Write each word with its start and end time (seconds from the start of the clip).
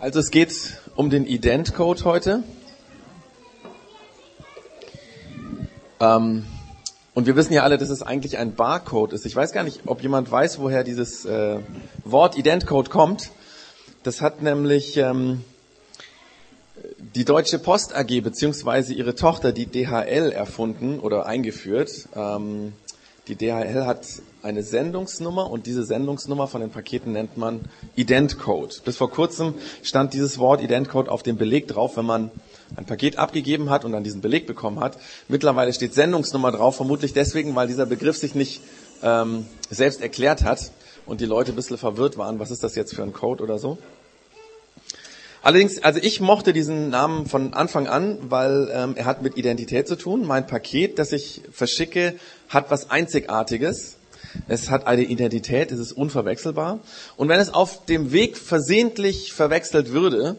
Also 0.00 0.18
es 0.18 0.30
geht 0.30 0.80
um 0.96 1.10
den 1.10 1.26
Ident-Code 1.26 2.04
heute. 2.04 2.42
Ähm, 6.00 6.46
und 7.12 7.26
wir 7.26 7.36
wissen 7.36 7.52
ja 7.52 7.64
alle, 7.64 7.76
dass 7.76 7.90
es 7.90 8.00
eigentlich 8.00 8.38
ein 8.38 8.54
Barcode 8.54 9.12
ist. 9.12 9.26
Ich 9.26 9.36
weiß 9.36 9.52
gar 9.52 9.62
nicht, 9.62 9.82
ob 9.84 10.00
jemand 10.00 10.30
weiß, 10.30 10.58
woher 10.58 10.84
dieses 10.84 11.26
äh, 11.26 11.58
Wort 12.04 12.38
Ident-Code 12.38 12.88
kommt. 12.88 13.30
Das 14.02 14.22
hat 14.22 14.40
nämlich 14.40 14.96
ähm, 14.96 15.44
die 17.14 17.26
Deutsche 17.26 17.58
Post 17.58 17.94
AG 17.94 18.22
beziehungsweise 18.22 18.94
ihre 18.94 19.14
Tochter, 19.14 19.52
die 19.52 19.66
DHL, 19.66 20.32
erfunden 20.32 20.98
oder 20.98 21.26
eingeführt. 21.26 22.08
Ähm, 22.16 22.72
die 23.28 23.36
DHL 23.36 23.84
hat 23.84 24.06
eine 24.42 24.62
Sendungsnummer 24.62 25.50
und 25.50 25.66
diese 25.66 25.84
Sendungsnummer 25.84 26.46
von 26.46 26.60
den 26.60 26.70
Paketen 26.70 27.12
nennt 27.12 27.36
man 27.36 27.60
Ident-Code. 27.96 28.76
Bis 28.84 28.96
vor 28.96 29.10
kurzem 29.10 29.54
stand 29.82 30.14
dieses 30.14 30.38
Wort 30.38 30.62
Ident-Code 30.62 31.10
auf 31.10 31.22
dem 31.22 31.36
Beleg 31.36 31.68
drauf, 31.68 31.96
wenn 31.96 32.06
man 32.06 32.30
ein 32.76 32.86
Paket 32.86 33.18
abgegeben 33.18 33.70
hat 33.70 33.84
und 33.84 33.92
dann 33.92 34.04
diesen 34.04 34.20
Beleg 34.20 34.46
bekommen 34.46 34.80
hat. 34.80 34.98
Mittlerweile 35.28 35.72
steht 35.72 35.94
Sendungsnummer 35.94 36.52
drauf, 36.52 36.76
vermutlich 36.76 37.12
deswegen, 37.12 37.54
weil 37.54 37.66
dieser 37.66 37.86
Begriff 37.86 38.16
sich 38.16 38.34
nicht 38.34 38.62
ähm, 39.02 39.46
selbst 39.68 40.00
erklärt 40.00 40.44
hat 40.44 40.70
und 41.06 41.20
die 41.20 41.26
Leute 41.26 41.52
ein 41.52 41.56
bisschen 41.56 41.78
verwirrt 41.78 42.16
waren, 42.16 42.38
was 42.38 42.50
ist 42.50 42.62
das 42.62 42.74
jetzt 42.74 42.94
für 42.94 43.02
ein 43.02 43.12
Code 43.12 43.42
oder 43.42 43.58
so. 43.58 43.78
Allerdings, 45.42 45.82
also 45.82 46.00
ich 46.02 46.20
mochte 46.20 46.52
diesen 46.52 46.90
Namen 46.90 47.24
von 47.24 47.54
Anfang 47.54 47.88
an, 47.88 48.18
weil 48.28 48.70
ähm, 48.72 48.94
er 48.96 49.06
hat 49.06 49.22
mit 49.22 49.38
Identität 49.38 49.88
zu 49.88 49.96
tun. 49.96 50.26
Mein 50.26 50.46
Paket, 50.46 50.98
das 50.98 51.12
ich 51.12 51.40
verschicke, 51.50 52.14
hat 52.50 52.70
was 52.70 52.90
Einzigartiges. 52.90 53.96
Es 54.48 54.70
hat 54.70 54.86
eine 54.86 55.02
Identität, 55.02 55.72
es 55.72 55.78
ist 55.78 55.92
unverwechselbar. 55.92 56.80
Und 57.16 57.28
wenn 57.28 57.40
es 57.40 57.52
auf 57.52 57.84
dem 57.86 58.12
Weg 58.12 58.36
versehentlich 58.36 59.32
verwechselt 59.32 59.92
würde, 59.92 60.36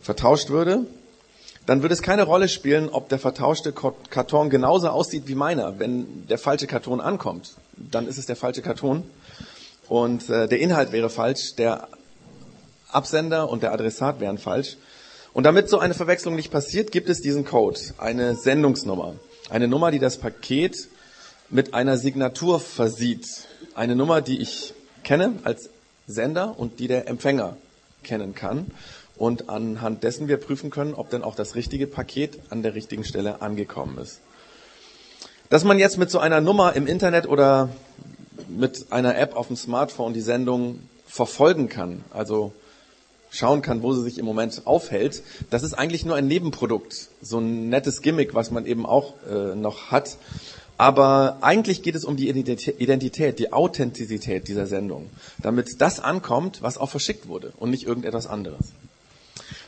vertauscht 0.00 0.50
würde, 0.50 0.86
dann 1.66 1.82
würde 1.82 1.94
es 1.94 2.02
keine 2.02 2.24
Rolle 2.24 2.48
spielen, 2.48 2.88
ob 2.90 3.08
der 3.08 3.18
vertauschte 3.18 3.72
Karton 3.72 4.50
genauso 4.50 4.88
aussieht 4.88 5.24
wie 5.26 5.34
meiner. 5.34 5.78
Wenn 5.78 6.26
der 6.28 6.38
falsche 6.38 6.66
Karton 6.66 7.00
ankommt, 7.00 7.54
dann 7.76 8.06
ist 8.06 8.18
es 8.18 8.26
der 8.26 8.36
falsche 8.36 8.60
Karton 8.60 9.04
und 9.88 10.28
äh, 10.28 10.46
der 10.46 10.60
Inhalt 10.60 10.92
wäre 10.92 11.10
falsch, 11.10 11.54
der 11.56 11.88
Absender 12.90 13.48
und 13.48 13.62
der 13.62 13.72
Adressat 13.72 14.20
wären 14.20 14.38
falsch. 14.38 14.76
Und 15.32 15.44
damit 15.44 15.68
so 15.68 15.78
eine 15.78 15.94
Verwechslung 15.94 16.36
nicht 16.36 16.52
passiert, 16.52 16.92
gibt 16.92 17.08
es 17.08 17.20
diesen 17.20 17.44
Code, 17.44 17.80
eine 17.98 18.36
Sendungsnummer. 18.36 19.14
Eine 19.50 19.68
Nummer, 19.68 19.90
die 19.90 19.98
das 19.98 20.16
Paket 20.16 20.88
mit 21.50 21.74
einer 21.74 21.96
Signatur 21.98 22.60
versieht. 22.60 23.26
Eine 23.74 23.96
Nummer, 23.96 24.20
die 24.20 24.40
ich 24.40 24.74
kenne 25.02 25.38
als 25.44 25.70
Sender 26.06 26.58
und 26.58 26.80
die 26.80 26.88
der 26.88 27.08
Empfänger 27.08 27.56
kennen 28.02 28.34
kann. 28.34 28.66
Und 29.16 29.48
anhand 29.48 30.02
dessen 30.02 30.26
wir 30.26 30.38
prüfen 30.38 30.70
können, 30.70 30.94
ob 30.94 31.10
denn 31.10 31.22
auch 31.22 31.36
das 31.36 31.54
richtige 31.54 31.86
Paket 31.86 32.38
an 32.50 32.62
der 32.62 32.74
richtigen 32.74 33.04
Stelle 33.04 33.42
angekommen 33.42 33.98
ist. 33.98 34.20
Dass 35.50 35.62
man 35.62 35.78
jetzt 35.78 35.98
mit 35.98 36.10
so 36.10 36.18
einer 36.18 36.40
Nummer 36.40 36.74
im 36.74 36.86
Internet 36.86 37.28
oder 37.28 37.68
mit 38.48 38.86
einer 38.90 39.16
App 39.16 39.36
auf 39.36 39.46
dem 39.46 39.56
Smartphone 39.56 40.14
die 40.14 40.20
Sendung 40.20 40.80
verfolgen 41.06 41.68
kann, 41.68 42.02
also 42.10 42.52
schauen 43.30 43.62
kann, 43.62 43.82
wo 43.82 43.92
sie 43.92 44.02
sich 44.02 44.18
im 44.18 44.24
Moment 44.24 44.62
aufhält, 44.64 45.22
das 45.50 45.62
ist 45.62 45.74
eigentlich 45.74 46.04
nur 46.04 46.16
ein 46.16 46.26
Nebenprodukt, 46.26 47.08
so 47.20 47.38
ein 47.38 47.68
nettes 47.68 48.00
Gimmick, 48.00 48.34
was 48.34 48.50
man 48.50 48.66
eben 48.66 48.86
auch 48.86 49.14
äh, 49.28 49.54
noch 49.54 49.90
hat. 49.90 50.16
Aber 50.76 51.38
eigentlich 51.40 51.82
geht 51.82 51.94
es 51.94 52.04
um 52.04 52.16
die 52.16 52.28
Identität, 52.28 53.38
die 53.38 53.52
Authentizität 53.52 54.48
dieser 54.48 54.66
Sendung, 54.66 55.08
damit 55.38 55.80
das 55.80 56.00
ankommt, 56.00 56.62
was 56.62 56.78
auch 56.78 56.90
verschickt 56.90 57.28
wurde 57.28 57.52
und 57.58 57.70
nicht 57.70 57.86
irgendetwas 57.86 58.26
anderes. 58.26 58.72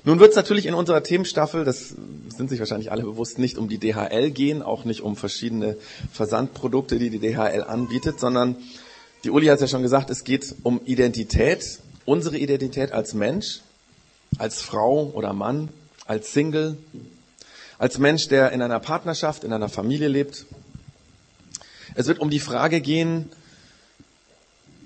Nun 0.04 0.20
wird 0.20 0.30
es 0.30 0.36
natürlich 0.36 0.66
in 0.66 0.74
unserer 0.74 1.02
Themenstaffel, 1.02 1.64
das 1.64 1.94
sind 2.36 2.48
sich 2.48 2.58
wahrscheinlich 2.58 2.90
alle 2.92 3.02
bewusst, 3.02 3.38
nicht 3.38 3.58
um 3.58 3.68
die 3.68 3.78
DHL 3.78 4.30
gehen, 4.30 4.62
auch 4.62 4.84
nicht 4.84 5.00
um 5.00 5.16
verschiedene 5.16 5.76
Versandprodukte, 6.12 6.98
die 6.98 7.10
die 7.10 7.18
DHL 7.18 7.64
anbietet, 7.64 8.20
sondern 8.20 8.56
die 9.24 9.30
Uli 9.30 9.46
hat 9.46 9.56
es 9.56 9.62
ja 9.62 9.68
schon 9.68 9.82
gesagt, 9.82 10.10
es 10.10 10.24
geht 10.24 10.54
um 10.62 10.80
Identität, 10.84 11.80
unsere 12.04 12.38
Identität 12.38 12.92
als 12.92 13.14
Mensch, 13.14 13.60
als 14.38 14.62
Frau 14.62 15.10
oder 15.14 15.32
Mann, 15.32 15.68
als 16.06 16.32
Single, 16.32 16.76
als 17.78 17.98
Mensch, 17.98 18.28
der 18.28 18.52
in 18.52 18.62
einer 18.62 18.80
Partnerschaft, 18.80 19.44
in 19.44 19.52
einer 19.52 19.68
Familie 19.68 20.08
lebt, 20.08 20.46
es 21.96 22.06
wird 22.06 22.18
um 22.18 22.30
die 22.30 22.40
Frage 22.40 22.80
gehen, 22.80 23.30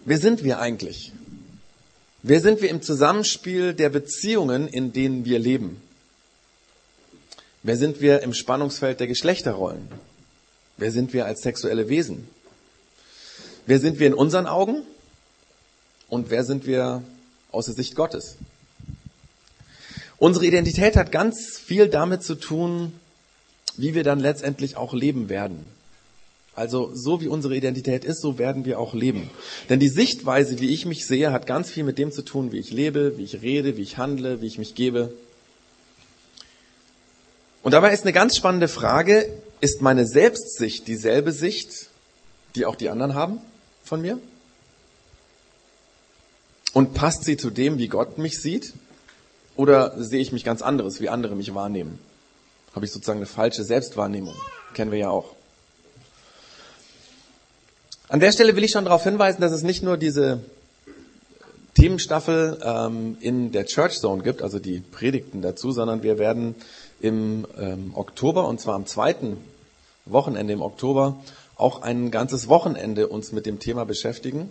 wer 0.04 0.18
sind 0.18 0.44
wir 0.44 0.60
eigentlich? 0.60 1.12
Wer 2.22 2.40
sind 2.40 2.62
wir 2.62 2.70
im 2.70 2.82
Zusammenspiel 2.82 3.74
der 3.74 3.88
Beziehungen, 3.88 4.68
in 4.68 4.92
denen 4.92 5.24
wir 5.24 5.38
leben? 5.38 5.82
Wer 7.62 7.76
sind 7.76 8.00
wir 8.00 8.22
im 8.22 8.32
Spannungsfeld 8.32 9.00
der 9.00 9.06
Geschlechterrollen? 9.06 9.88
Wer 10.76 10.92
sind 10.92 11.12
wir 11.12 11.26
als 11.26 11.42
sexuelle 11.42 11.88
Wesen? 11.88 12.28
Wer 13.66 13.80
sind 13.80 13.98
wir 13.98 14.06
in 14.06 14.14
unseren 14.14 14.46
Augen? 14.46 14.82
Und 16.08 16.30
wer 16.30 16.44
sind 16.44 16.66
wir 16.66 17.02
aus 17.50 17.66
der 17.66 17.74
Sicht 17.74 17.96
Gottes? 17.96 18.36
Unsere 20.18 20.46
Identität 20.46 20.96
hat 20.96 21.12
ganz 21.12 21.58
viel 21.58 21.88
damit 21.88 22.22
zu 22.22 22.34
tun, 22.36 22.92
wie 23.76 23.94
wir 23.94 24.04
dann 24.04 24.20
letztendlich 24.20 24.76
auch 24.76 24.94
leben 24.94 25.28
werden. 25.28 25.66
Also 26.54 26.90
so 26.94 27.20
wie 27.20 27.28
unsere 27.28 27.56
Identität 27.56 28.04
ist, 28.04 28.20
so 28.20 28.38
werden 28.38 28.64
wir 28.64 28.78
auch 28.78 28.92
leben. 28.92 29.30
Denn 29.68 29.80
die 29.80 29.88
Sichtweise, 29.88 30.58
wie 30.60 30.70
ich 30.70 30.84
mich 30.84 31.06
sehe, 31.06 31.32
hat 31.32 31.46
ganz 31.46 31.70
viel 31.70 31.84
mit 31.84 31.98
dem 31.98 32.12
zu 32.12 32.22
tun, 32.22 32.52
wie 32.52 32.58
ich 32.58 32.72
lebe, 32.72 33.16
wie 33.16 33.24
ich 33.24 33.40
rede, 33.40 33.76
wie 33.76 33.82
ich 33.82 33.98
handle, 33.98 34.40
wie 34.40 34.46
ich 34.46 34.58
mich 34.58 34.74
gebe. 34.74 35.12
Und 37.62 37.72
dabei 37.72 37.92
ist 37.92 38.02
eine 38.02 38.12
ganz 38.12 38.36
spannende 38.36 38.68
Frage, 38.68 39.28
ist 39.60 39.82
meine 39.82 40.06
Selbstsicht 40.06 40.88
dieselbe 40.88 41.32
Sicht, 41.32 41.88
die 42.56 42.66
auch 42.66 42.76
die 42.76 42.88
anderen 42.88 43.14
haben 43.14 43.38
von 43.84 44.00
mir? 44.00 44.18
Und 46.72 46.94
passt 46.94 47.24
sie 47.24 47.36
zu 47.36 47.50
dem, 47.50 47.78
wie 47.78 47.88
Gott 47.88 48.18
mich 48.18 48.40
sieht? 48.40 48.72
Oder 49.56 50.02
sehe 50.02 50.20
ich 50.20 50.32
mich 50.32 50.44
ganz 50.44 50.62
anderes, 50.62 51.00
wie 51.00 51.08
andere 51.08 51.36
mich 51.36 51.54
wahrnehmen? 51.54 51.98
Habe 52.74 52.86
ich 52.86 52.92
sozusagen 52.92 53.18
eine 53.18 53.26
falsche 53.26 53.64
Selbstwahrnehmung? 53.64 54.36
Kennen 54.74 54.90
wir 54.90 54.98
ja 54.98 55.10
auch. 55.10 55.34
An 58.10 58.18
der 58.18 58.32
Stelle 58.32 58.56
will 58.56 58.64
ich 58.64 58.72
schon 58.72 58.86
darauf 58.86 59.04
hinweisen, 59.04 59.40
dass 59.40 59.52
es 59.52 59.62
nicht 59.62 59.84
nur 59.84 59.96
diese 59.96 60.40
Themenstaffel 61.74 62.58
ähm, 62.60 63.16
in 63.20 63.52
der 63.52 63.66
Church 63.66 64.00
Zone 64.00 64.24
gibt, 64.24 64.42
also 64.42 64.58
die 64.58 64.80
Predigten 64.80 65.42
dazu, 65.42 65.70
sondern 65.70 66.02
wir 66.02 66.18
werden 66.18 66.56
im 67.00 67.46
ähm, 67.56 67.92
Oktober, 67.94 68.48
und 68.48 68.60
zwar 68.60 68.74
am 68.74 68.86
zweiten 68.86 69.36
Wochenende 70.06 70.52
im 70.52 70.60
Oktober, 70.60 71.20
auch 71.54 71.82
ein 71.82 72.10
ganzes 72.10 72.48
Wochenende 72.48 73.06
uns 73.06 73.30
mit 73.30 73.46
dem 73.46 73.60
Thema 73.60 73.84
beschäftigen. 73.84 74.50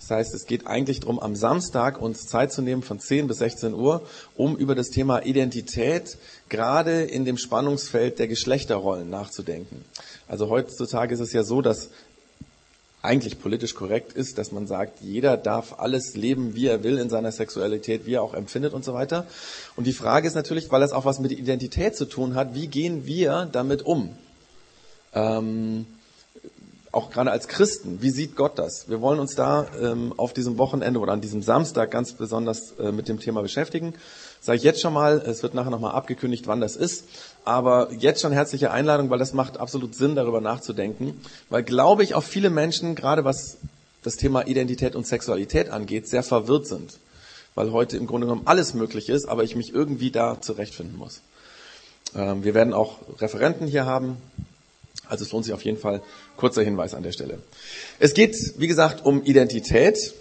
Das 0.00 0.10
heißt, 0.10 0.34
es 0.34 0.46
geht 0.46 0.66
eigentlich 0.66 0.98
darum, 0.98 1.20
am 1.20 1.36
Samstag 1.36 2.02
uns 2.02 2.26
Zeit 2.26 2.52
zu 2.52 2.60
nehmen 2.60 2.82
von 2.82 2.98
10 2.98 3.28
bis 3.28 3.38
16 3.38 3.72
Uhr, 3.72 4.02
um 4.34 4.56
über 4.56 4.74
das 4.74 4.90
Thema 4.90 5.24
Identität 5.24 6.18
gerade 6.48 7.04
in 7.04 7.24
dem 7.24 7.38
Spannungsfeld 7.38 8.18
der 8.18 8.26
Geschlechterrollen 8.26 9.08
nachzudenken. 9.08 9.84
Also 10.26 10.50
heutzutage 10.50 11.14
ist 11.14 11.20
es 11.20 11.32
ja 11.32 11.44
so, 11.44 11.62
dass 11.62 11.90
eigentlich 13.06 13.40
politisch 13.40 13.74
korrekt 13.74 14.12
ist, 14.12 14.38
dass 14.38 14.52
man 14.52 14.66
sagt, 14.66 15.00
jeder 15.00 15.36
darf 15.36 15.78
alles 15.78 16.14
leben, 16.14 16.54
wie 16.54 16.66
er 16.66 16.82
will 16.82 16.98
in 16.98 17.08
seiner 17.08 17.32
Sexualität, 17.32 18.06
wie 18.06 18.14
er 18.14 18.22
auch 18.22 18.34
empfindet 18.34 18.74
und 18.74 18.84
so 18.84 18.92
weiter. 18.92 19.26
Und 19.76 19.86
die 19.86 19.92
Frage 19.92 20.26
ist 20.28 20.34
natürlich, 20.34 20.70
weil 20.70 20.82
es 20.82 20.92
auch 20.92 21.04
was 21.04 21.20
mit 21.20 21.32
Identität 21.32 21.96
zu 21.96 22.04
tun 22.04 22.34
hat, 22.34 22.54
wie 22.54 22.66
gehen 22.66 23.06
wir 23.06 23.48
damit 23.50 23.82
um? 23.86 24.10
Ähm, 25.14 25.86
auch 26.96 27.10
gerade 27.10 27.30
als 27.30 27.46
Christen, 27.46 28.00
wie 28.00 28.10
sieht 28.10 28.36
Gott 28.36 28.58
das? 28.58 28.88
Wir 28.88 29.02
wollen 29.02 29.20
uns 29.20 29.34
da 29.34 29.66
ähm, 29.80 30.14
auf 30.16 30.32
diesem 30.32 30.56
Wochenende 30.56 30.98
oder 30.98 31.12
an 31.12 31.20
diesem 31.20 31.42
Samstag 31.42 31.90
ganz 31.90 32.12
besonders 32.12 32.72
äh, 32.78 32.90
mit 32.90 33.08
dem 33.08 33.20
Thema 33.20 33.42
beschäftigen. 33.42 33.94
Sage 34.40 34.56
ich 34.56 34.64
jetzt 34.64 34.80
schon 34.80 34.94
mal, 34.94 35.22
es 35.26 35.42
wird 35.42 35.54
nachher 35.54 35.70
nochmal 35.70 35.92
abgekündigt, 35.92 36.46
wann 36.46 36.60
das 36.60 36.74
ist. 36.74 37.04
Aber 37.46 37.92
jetzt 37.92 38.22
schon 38.22 38.32
herzliche 38.32 38.72
Einladung, 38.72 39.08
weil 39.08 39.20
das 39.20 39.32
macht 39.32 39.58
absolut 39.58 39.94
Sinn, 39.94 40.16
darüber 40.16 40.40
nachzudenken. 40.40 41.20
Weil, 41.48 41.62
glaube 41.62 42.02
ich, 42.02 42.16
auch 42.16 42.24
viele 42.24 42.50
Menschen, 42.50 42.96
gerade 42.96 43.24
was 43.24 43.58
das 44.02 44.16
Thema 44.16 44.48
Identität 44.48 44.96
und 44.96 45.06
Sexualität 45.06 45.70
angeht, 45.70 46.08
sehr 46.08 46.24
verwirrt 46.24 46.66
sind. 46.66 46.98
Weil 47.54 47.70
heute 47.70 47.98
im 47.98 48.08
Grunde 48.08 48.26
genommen 48.26 48.46
alles 48.46 48.74
möglich 48.74 49.08
ist, 49.08 49.26
aber 49.26 49.44
ich 49.44 49.54
mich 49.54 49.72
irgendwie 49.72 50.10
da 50.10 50.40
zurechtfinden 50.40 50.98
muss. 50.98 51.20
Ähm, 52.16 52.42
wir 52.42 52.52
werden 52.52 52.74
auch 52.74 52.96
Referenten 53.20 53.68
hier 53.68 53.86
haben, 53.86 54.16
also 55.08 55.24
es 55.24 55.30
lohnt 55.30 55.44
sich 55.44 55.54
auf 55.54 55.64
jeden 55.64 55.78
Fall. 55.78 56.02
Kurzer 56.36 56.64
Hinweis 56.64 56.94
an 56.94 57.04
der 57.04 57.12
Stelle. 57.12 57.38
Es 58.00 58.12
geht, 58.12 58.54
wie 58.58 58.66
gesagt, 58.66 59.06
um 59.06 59.22
Identität 59.22 60.14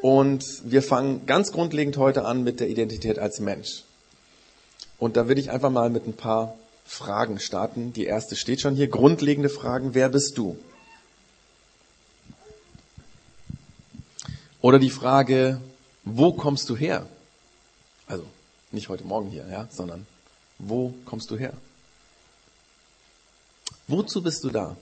und 0.00 0.44
wir 0.64 0.82
fangen 0.82 1.26
ganz 1.26 1.52
grundlegend 1.52 1.96
heute 1.96 2.24
an 2.24 2.42
mit 2.42 2.58
der 2.58 2.68
Identität 2.68 3.20
als 3.20 3.38
Mensch. 3.38 3.84
Und 4.98 5.16
da 5.16 5.28
will 5.28 5.38
ich 5.38 5.52
einfach 5.52 5.70
mal 5.70 5.88
mit 5.88 6.08
ein 6.08 6.14
paar 6.14 6.56
Fragen 6.84 7.38
starten. 7.40 7.92
Die 7.92 8.04
erste 8.04 8.36
steht 8.36 8.60
schon 8.60 8.74
hier. 8.74 8.88
Grundlegende 8.88 9.48
Fragen. 9.48 9.94
Wer 9.94 10.08
bist 10.08 10.36
du? 10.36 10.58
Oder 14.60 14.78
die 14.78 14.90
Frage, 14.90 15.60
wo 16.04 16.32
kommst 16.32 16.68
du 16.68 16.76
her? 16.76 17.08
Also 18.06 18.24
nicht 18.70 18.88
heute 18.88 19.04
Morgen 19.04 19.30
hier, 19.30 19.46
ja, 19.48 19.68
sondern 19.70 20.06
wo 20.58 20.94
kommst 21.04 21.30
du 21.30 21.36
her? 21.36 21.52
Wozu 23.88 24.22
bist 24.22 24.44
du 24.44 24.50
da? 24.50 24.76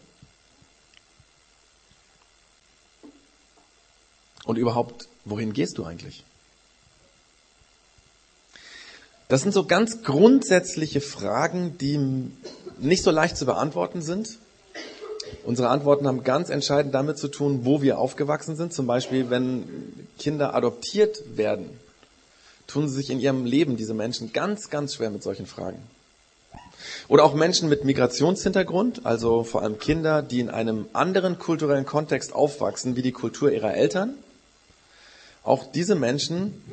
Und 4.44 4.56
überhaupt, 4.56 5.08
wohin 5.24 5.52
gehst 5.52 5.78
du 5.78 5.84
eigentlich? 5.84 6.24
Das 9.30 9.42
sind 9.42 9.54
so 9.54 9.64
ganz 9.64 10.02
grundsätzliche 10.02 11.00
Fragen, 11.00 11.78
die 11.78 12.00
nicht 12.80 13.04
so 13.04 13.12
leicht 13.12 13.36
zu 13.36 13.46
beantworten 13.46 14.02
sind. 14.02 14.38
Unsere 15.44 15.68
Antworten 15.68 16.08
haben 16.08 16.24
ganz 16.24 16.50
entscheidend 16.50 16.92
damit 16.96 17.16
zu 17.16 17.28
tun, 17.28 17.60
wo 17.62 17.80
wir 17.80 18.00
aufgewachsen 18.00 18.56
sind. 18.56 18.72
Zum 18.72 18.88
Beispiel, 18.88 19.30
wenn 19.30 20.08
Kinder 20.18 20.52
adoptiert 20.56 21.22
werden, 21.36 21.70
tun 22.66 22.88
sie 22.88 22.96
sich 22.96 23.10
in 23.10 23.20
ihrem 23.20 23.44
Leben, 23.44 23.76
diese 23.76 23.94
Menschen, 23.94 24.32
ganz, 24.32 24.68
ganz 24.68 24.96
schwer 24.96 25.10
mit 25.10 25.22
solchen 25.22 25.46
Fragen. 25.46 25.78
Oder 27.06 27.22
auch 27.22 27.34
Menschen 27.34 27.68
mit 27.68 27.84
Migrationshintergrund, 27.84 29.06
also 29.06 29.44
vor 29.44 29.62
allem 29.62 29.78
Kinder, 29.78 30.22
die 30.22 30.40
in 30.40 30.50
einem 30.50 30.88
anderen 30.92 31.38
kulturellen 31.38 31.86
Kontext 31.86 32.32
aufwachsen 32.32 32.96
wie 32.96 33.02
die 33.02 33.12
Kultur 33.12 33.52
ihrer 33.52 33.74
Eltern. 33.74 34.14
Auch 35.44 35.70
diese 35.70 35.94
Menschen 35.94 36.64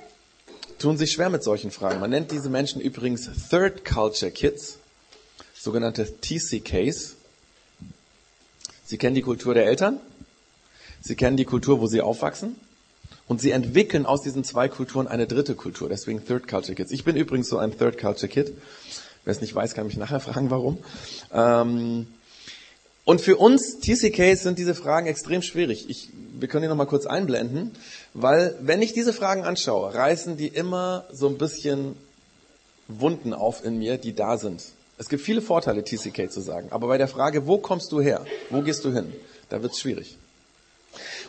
tun 0.78 0.98
sich 0.98 1.12
schwer 1.12 1.30
mit 1.30 1.44
solchen 1.44 1.72
Fragen. 1.72 2.00
Man 2.00 2.10
nennt 2.10 2.32
diese 2.32 2.50
Menschen 2.50 2.82
übrigens 2.82 3.30
Third 3.50 3.86
Culture 3.86 4.32
Kids, 4.32 4.78
sogenannte 5.54 6.06
TCKs. 6.22 7.16
Sie 8.86 8.98
kennen 8.98 9.16
die 9.16 9.22
Kultur 9.22 9.54
der 9.54 9.66
Eltern, 9.66 10.00
sie 11.02 11.16
kennen 11.16 11.38
die 11.38 11.46
Kultur, 11.46 11.82
wo 11.82 11.88
sie 11.88 12.02
aufwachsen 12.02 12.56
und 13.28 13.42
sie 13.42 13.52
entwickeln 13.52 14.06
aus 14.06 14.22
diesen 14.22 14.44
zwei 14.44 14.70
Kulturen 14.70 15.08
eine 15.08 15.28
dritte 15.28 15.56
Kultur, 15.56 15.90
deswegen 15.90 16.26
Third 16.26 16.48
Culture 16.48 16.76
Kids. 16.76 16.92
Ich 16.92 17.04
bin 17.04 17.16
übrigens 17.16 17.50
so 17.50 17.58
ein 17.58 17.78
Third 17.78 17.98
Culture 17.98 18.30
Kid. 18.30 18.54
Wer 19.26 19.32
es 19.32 19.42
nicht 19.42 19.54
weiß, 19.54 19.74
kann 19.74 19.88
mich 19.88 19.98
nachher 19.98 20.22
fragen, 20.22 20.50
warum. 20.50 20.78
Ähm, 21.34 22.08
und 23.04 23.22
für 23.22 23.38
uns 23.38 23.80
TCKs 23.80 24.44
sind 24.44 24.58
diese 24.60 24.76
Fragen 24.76 25.08
extrem 25.08 25.42
schwierig. 25.42 25.90
Ich, 25.90 26.10
wir 26.38 26.48
können 26.48 26.64
die 26.64 26.68
nochmal 26.68 26.88
kurz 26.88 27.06
einblenden, 27.06 27.72
weil 28.19 28.56
wenn 28.60 28.81
ich 28.81 28.94
diese 28.94 29.14
Fragen 29.14 29.44
anschaue, 29.44 29.94
reißen 29.94 30.38
die 30.38 30.48
immer 30.48 31.06
so 31.12 31.28
ein 31.28 31.38
bisschen 31.38 31.96
Wunden 32.88 33.31
auf 33.31 33.64
in 33.64 33.78
mir, 33.78 34.00
die 34.00 34.16
da 34.16 34.40
sind. 34.40 34.64
Es 34.98 35.08
gibt 35.08 35.22
viele 35.22 35.40
Vorteile, 35.40 35.84
TCK 35.84 36.31
zu 36.31 36.42
sagen, 36.42 36.69
aber 36.72 36.88
bei 36.88 36.98
der 36.98 37.08
Frage, 37.08 37.46
wo 37.46 37.60
kommst 37.60 37.92
du 37.92 38.02
her, 38.02 38.25
wo 38.50 38.64
gehst 38.64 38.84
du 38.84 38.92
hin, 38.92 39.14
da 39.50 39.62
wird 39.62 39.74
es 39.74 39.80
schwierig. 39.80 40.18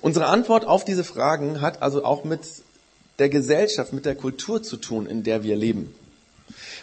Unsere 0.01 0.29
Antwort 0.29 0.65
auf 0.65 0.83
diese 0.83 1.05
Fragen 1.05 1.61
hat 1.61 1.83
also 1.83 2.05
auch 2.05 2.25
mit 2.25 2.41
der 3.19 3.29
Gesellschaft, 3.29 3.93
mit 3.93 4.07
der 4.07 4.15
Kultur 4.15 4.63
zu 4.63 4.79
tun, 4.79 5.07
in 5.07 5.23
der 5.25 5.43
wir 5.43 5.57
leben. 5.57 5.95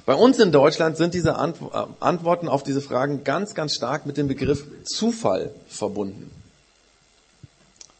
Bei 0.06 0.14
uns 0.14 0.38
in 0.38 0.52
Deutschland 0.52 0.98
sind 0.98 1.16
diese 1.16 1.32
äh, 1.32 1.86
Antworten 2.00 2.48
auf 2.48 2.62
diese 2.62 2.82
Fragen 2.82 3.24
ganz, 3.24 3.56
ganz 3.56 3.74
stark 3.74 4.06
mit 4.06 4.18
dem 4.18 4.28
Begriff 4.28 4.66
Zufall 4.84 5.50
verbunden. 5.68 6.30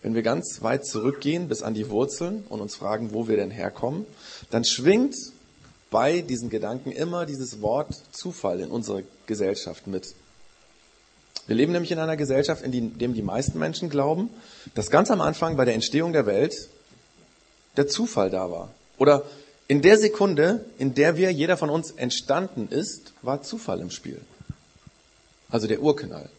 Wenn 0.06 0.14
wir 0.14 0.22
ganz 0.22 0.62
weit 0.62 0.86
zurückgehen 0.86 1.48
bis 1.48 1.64
an 1.64 1.74
die 1.74 1.90
Wurzeln 1.90 2.44
und 2.50 2.62
uns 2.62 2.76
fragen, 2.76 3.12
wo 3.12 3.28
wir 3.28 3.38
denn 3.38 3.50
herkommen, 3.50 4.06
dann 4.52 4.64
schwingt 4.64 5.16
bei 5.90 6.22
diesen 6.22 6.52
Gedanken 6.52 6.92
immer 6.92 7.26
dieses 7.26 7.60
Wort 7.60 8.00
Zufall 8.12 8.60
in 8.60 8.70
unserer 8.70 9.02
Gesellschaft 9.26 9.88
mit. 9.88 10.14
Wir 11.48 11.56
leben 11.56 11.72
nämlich 11.72 11.92
in 11.92 11.98
einer 11.98 12.18
Gesellschaft, 12.18 12.62
in 12.62 13.00
dem 13.00 13.16
die 13.16 13.24
meisten 13.24 13.58
Menschen 13.58 13.90
glauben, 13.90 14.30
dass 14.76 14.92
ganz 14.92 15.10
am 15.10 15.22
Anfang 15.22 15.58
bei 15.58 15.66
der 15.66 15.74
Entstehung 15.74 16.14
der 16.14 16.28
Welt 16.28 16.70
der 17.76 17.88
Zufall 17.88 18.30
da 18.30 18.52
war. 18.52 18.70
Oder 19.00 19.24
in 19.68 19.82
der 19.82 19.98
Sekunde, 19.98 20.66
in 20.78 20.94
der 20.94 21.18
wir, 21.18 21.32
jeder 21.32 21.58
von 21.58 21.72
uns 21.72 21.90
entstanden 21.90 22.68
ist, 22.70 23.14
war 23.24 23.42
Zufall 23.42 23.82
im 23.82 23.90
Spiel. 23.90 24.22
Also 25.50 25.66
der 25.66 25.82
Urknall. 25.82 26.30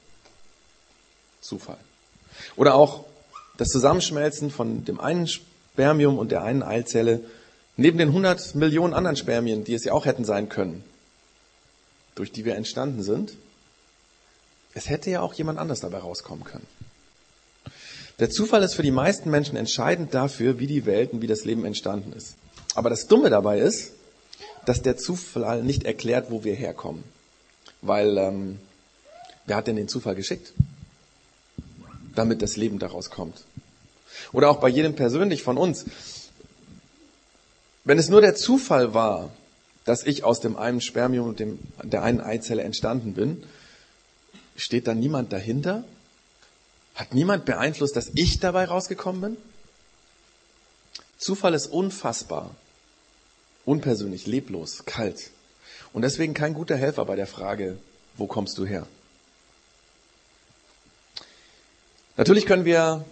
Zufall. 1.41 1.79
Oder 2.55 2.77
auch 2.77 3.05
das 3.57 3.69
Zusammenschmelzen 3.69 4.51
von 4.51 4.85
dem 4.85 5.01
einen 5.01 5.27
Spermium 5.27 6.19
und 6.19 6.31
der 6.31 6.43
einen 6.43 6.63
Eizelle 6.63 7.21
neben 7.77 7.99
den 7.99 8.09
100 8.09 8.55
Millionen 8.55 8.95
anderen 8.95 9.17
Spermien, 9.17 9.65
die 9.65 9.75
es 9.75 9.85
ja 9.85 9.93
auch 9.93 10.07
hätten 10.07 10.25
sein 10.25 10.49
können, 10.49 10.85
durch 12.15 12.33
die 12.33 12.45
wir 12.45 12.57
entstanden 12.57 13.03
sind. 13.03 13.33
Es 14.75 14.89
hätte 14.89 15.11
ja 15.11 15.21
auch 15.21 15.35
jemand 15.35 15.59
anders 15.59 15.81
dabei 15.81 15.99
rauskommen 15.99 16.45
können. 16.45 16.67
Der 18.19 18.31
Zufall 18.31 18.63
ist 18.63 18.75
für 18.75 18.83
die 18.83 18.91
meisten 18.91 19.31
Menschen 19.31 19.57
entscheidend 19.57 20.15
dafür, 20.15 20.59
wie 20.59 20.67
die 20.67 20.87
Welt 20.87 21.13
und 21.13 21.21
wie 21.21 21.27
das 21.27 21.45
Leben 21.45 21.65
entstanden 21.65 22.13
ist. 22.15 22.35
Aber 22.75 22.89
das 22.89 23.07
Dumme 23.07 23.29
dabei 23.29 23.59
ist, 23.59 23.93
dass 24.65 24.83
der 24.83 24.97
Zufall 24.97 25.63
nicht 25.63 25.85
erklärt, 25.85 26.31
wo 26.31 26.45
wir 26.45 26.55
herkommen. 26.55 27.05
Weil, 27.83 28.17
ähm, 28.17 28.59
wer 29.45 29.57
hat 29.57 29.67
denn 29.67 29.77
den 29.77 29.89
Zufall 29.89 30.15
geschickt? 30.15 30.53
Damit 32.17 32.43
das 32.43 32.57
Leben 32.57 32.81
daraus 32.81 33.11
kommt. 33.11 33.45
Oder 34.33 34.51
auch 34.51 34.59
bei 34.59 34.69
jedem 34.69 34.97
persönlich 34.97 35.43
von 35.43 35.57
uns. 35.57 35.85
Wenn 37.85 37.99
es 37.99 38.09
nur 38.09 38.21
der 38.21 38.35
Zufall 38.35 38.95
war, 38.95 39.31
dass 39.85 40.05
ich 40.05 40.25
aus 40.25 40.41
dem 40.41 40.57
einen 40.57 40.81
Spermium 40.81 41.29
und 41.29 41.39
dem, 41.39 41.61
der 41.83 42.03
einen 42.03 42.21
Eizelle 42.21 42.63
entstanden 42.63 43.15
bin, 43.15 43.45
steht 44.57 44.89
da 44.89 44.95
niemand 44.95 45.33
dahinter? 45.33 45.85
Hat 46.97 47.15
niemand 47.15 47.45
beeinflusst, 47.45 47.95
dass 47.95 48.11
ich 48.15 48.41
dabei 48.41 48.65
rausgekommen 48.65 49.21
bin? 49.21 49.37
Zufall 51.19 51.55
ist 51.55 51.67
unfassbar. 51.67 52.55
Unpersönlich, 53.65 54.27
leblos, 54.27 54.85
kalt. 54.87 55.31
Und 55.93 56.03
deswegen 56.03 56.35
kein 56.35 56.55
guter 56.55 56.77
Helfer 56.77 57.05
bei 57.05 57.17
der 57.17 57.27
Frage, 57.27 57.79
wo 58.17 58.27
kommst 58.27 58.59
du 58.59 58.67
her? 58.67 58.87
Natürlich 62.17 62.47
können 62.47 62.65
wir 62.65 63.05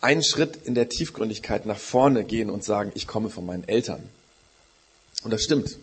einen 0.00 0.22
Schritt 0.22 0.58
in 0.64 0.74
der 0.74 0.88
Tiefgründigkeit 0.88 1.66
nach 1.66 1.78
vorne 1.78 2.24
gehen 2.24 2.50
und 2.50 2.62
sagen, 2.62 2.92
ich 2.94 3.06
komme 3.06 3.30
von 3.30 3.46
meinen 3.46 3.66
Eltern. 3.66 4.02
Und 5.24 5.32
das 5.32 5.42
stimmt. 5.42 5.78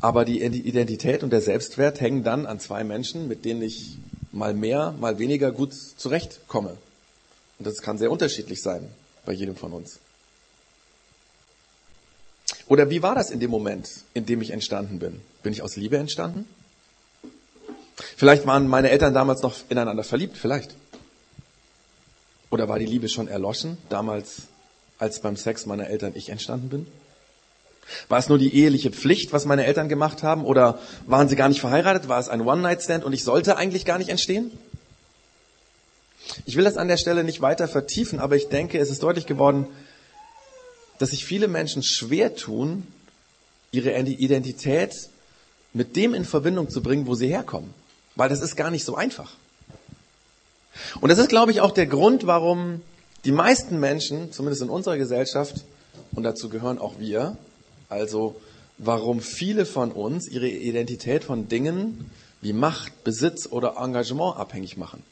Aber 0.00 0.24
die 0.24 0.42
Identität 0.42 1.22
und 1.22 1.30
der 1.30 1.40
Selbstwert 1.40 2.00
hängen 2.00 2.24
dann 2.24 2.46
an 2.46 2.60
zwei 2.60 2.84
Menschen, 2.84 3.28
mit 3.28 3.44
denen 3.44 3.62
ich 3.62 3.96
mal 4.32 4.52
mehr, 4.52 4.92
mal 4.98 5.18
weniger 5.18 5.52
gut 5.52 5.72
zurechtkomme. 5.96 6.76
Und 7.58 7.66
das 7.66 7.80
kann 7.80 7.96
sehr 7.96 8.10
unterschiedlich 8.10 8.60
sein 8.60 8.88
bei 9.24 9.32
jedem 9.32 9.56
von 9.56 9.72
uns. 9.72 10.00
Oder 12.66 12.90
wie 12.90 13.02
war 13.02 13.14
das 13.14 13.30
in 13.30 13.40
dem 13.40 13.50
Moment, 13.50 13.88
in 14.14 14.26
dem 14.26 14.42
ich 14.42 14.50
entstanden 14.50 14.98
bin? 14.98 15.20
Bin 15.42 15.52
ich 15.52 15.62
aus 15.62 15.76
Liebe 15.76 15.96
entstanden? 15.96 16.46
Vielleicht 18.16 18.46
waren 18.46 18.66
meine 18.68 18.90
Eltern 18.90 19.14
damals 19.14 19.42
noch 19.42 19.54
ineinander 19.68 20.02
verliebt, 20.02 20.36
vielleicht. 20.36 20.74
Oder 22.54 22.68
war 22.68 22.78
die 22.78 22.86
Liebe 22.86 23.08
schon 23.08 23.26
erloschen, 23.26 23.78
damals, 23.88 24.42
als 25.00 25.18
beim 25.18 25.34
Sex 25.34 25.66
meiner 25.66 25.88
Eltern 25.88 26.12
ich 26.14 26.28
entstanden 26.28 26.68
bin? 26.68 26.86
War 28.08 28.20
es 28.20 28.28
nur 28.28 28.38
die 28.38 28.54
eheliche 28.54 28.92
Pflicht, 28.92 29.32
was 29.32 29.44
meine 29.44 29.64
Eltern 29.64 29.88
gemacht 29.88 30.22
haben? 30.22 30.44
Oder 30.44 30.78
waren 31.04 31.28
sie 31.28 31.34
gar 31.34 31.48
nicht 31.48 31.60
verheiratet? 31.60 32.06
War 32.06 32.20
es 32.20 32.28
ein 32.28 32.42
One-Night-Stand 32.42 33.02
und 33.02 33.12
ich 33.12 33.24
sollte 33.24 33.56
eigentlich 33.56 33.84
gar 33.84 33.98
nicht 33.98 34.08
entstehen? 34.08 34.52
Ich 36.46 36.54
will 36.54 36.62
das 36.62 36.76
an 36.76 36.86
der 36.86 36.96
Stelle 36.96 37.24
nicht 37.24 37.40
weiter 37.40 37.66
vertiefen, 37.66 38.20
aber 38.20 38.36
ich 38.36 38.46
denke, 38.50 38.78
es 38.78 38.88
ist 38.88 39.02
deutlich 39.02 39.26
geworden, 39.26 39.66
dass 41.00 41.10
sich 41.10 41.24
viele 41.24 41.48
Menschen 41.48 41.82
schwer 41.82 42.36
tun, 42.36 42.86
ihre 43.72 43.98
Identität 43.98 44.94
mit 45.72 45.96
dem 45.96 46.14
in 46.14 46.24
Verbindung 46.24 46.70
zu 46.70 46.84
bringen, 46.84 47.08
wo 47.08 47.16
sie 47.16 47.26
herkommen. 47.26 47.74
Weil 48.14 48.28
das 48.28 48.42
ist 48.42 48.54
gar 48.54 48.70
nicht 48.70 48.84
so 48.84 48.94
einfach. 48.94 49.32
Und 51.00 51.10
das 51.10 51.18
ist, 51.18 51.28
glaube 51.28 51.52
ich, 51.52 51.60
auch 51.60 51.70
der 51.70 51.86
Grund, 51.86 52.26
warum 52.26 52.82
die 53.24 53.32
meisten 53.32 53.80
Menschen, 53.80 54.32
zumindest 54.32 54.62
in 54.62 54.68
unserer 54.68 54.96
Gesellschaft, 54.96 55.64
und 56.14 56.22
dazu 56.22 56.48
gehören 56.48 56.78
auch 56.78 56.98
wir, 56.98 57.36
also 57.88 58.40
warum 58.78 59.20
viele 59.20 59.66
von 59.66 59.92
uns 59.92 60.28
ihre 60.28 60.48
Identität 60.48 61.24
von 61.24 61.48
Dingen 61.48 62.10
wie 62.40 62.52
Macht, 62.52 63.04
Besitz 63.04 63.46
oder 63.46 63.76
Engagement 63.78 64.36
abhängig 64.36 64.76
machen. 64.76 65.02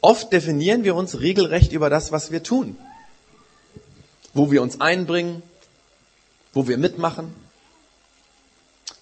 Oft 0.00 0.32
definieren 0.32 0.84
wir 0.84 0.94
uns 0.94 1.20
regelrecht 1.20 1.72
über 1.72 1.88
das, 1.88 2.12
was 2.12 2.30
wir 2.30 2.42
tun 2.42 2.76
wo 4.36 4.50
wir 4.50 4.62
uns 4.62 4.80
einbringen, 4.80 5.42
wo 6.52 6.68
wir 6.68 6.76
mitmachen. 6.76 7.34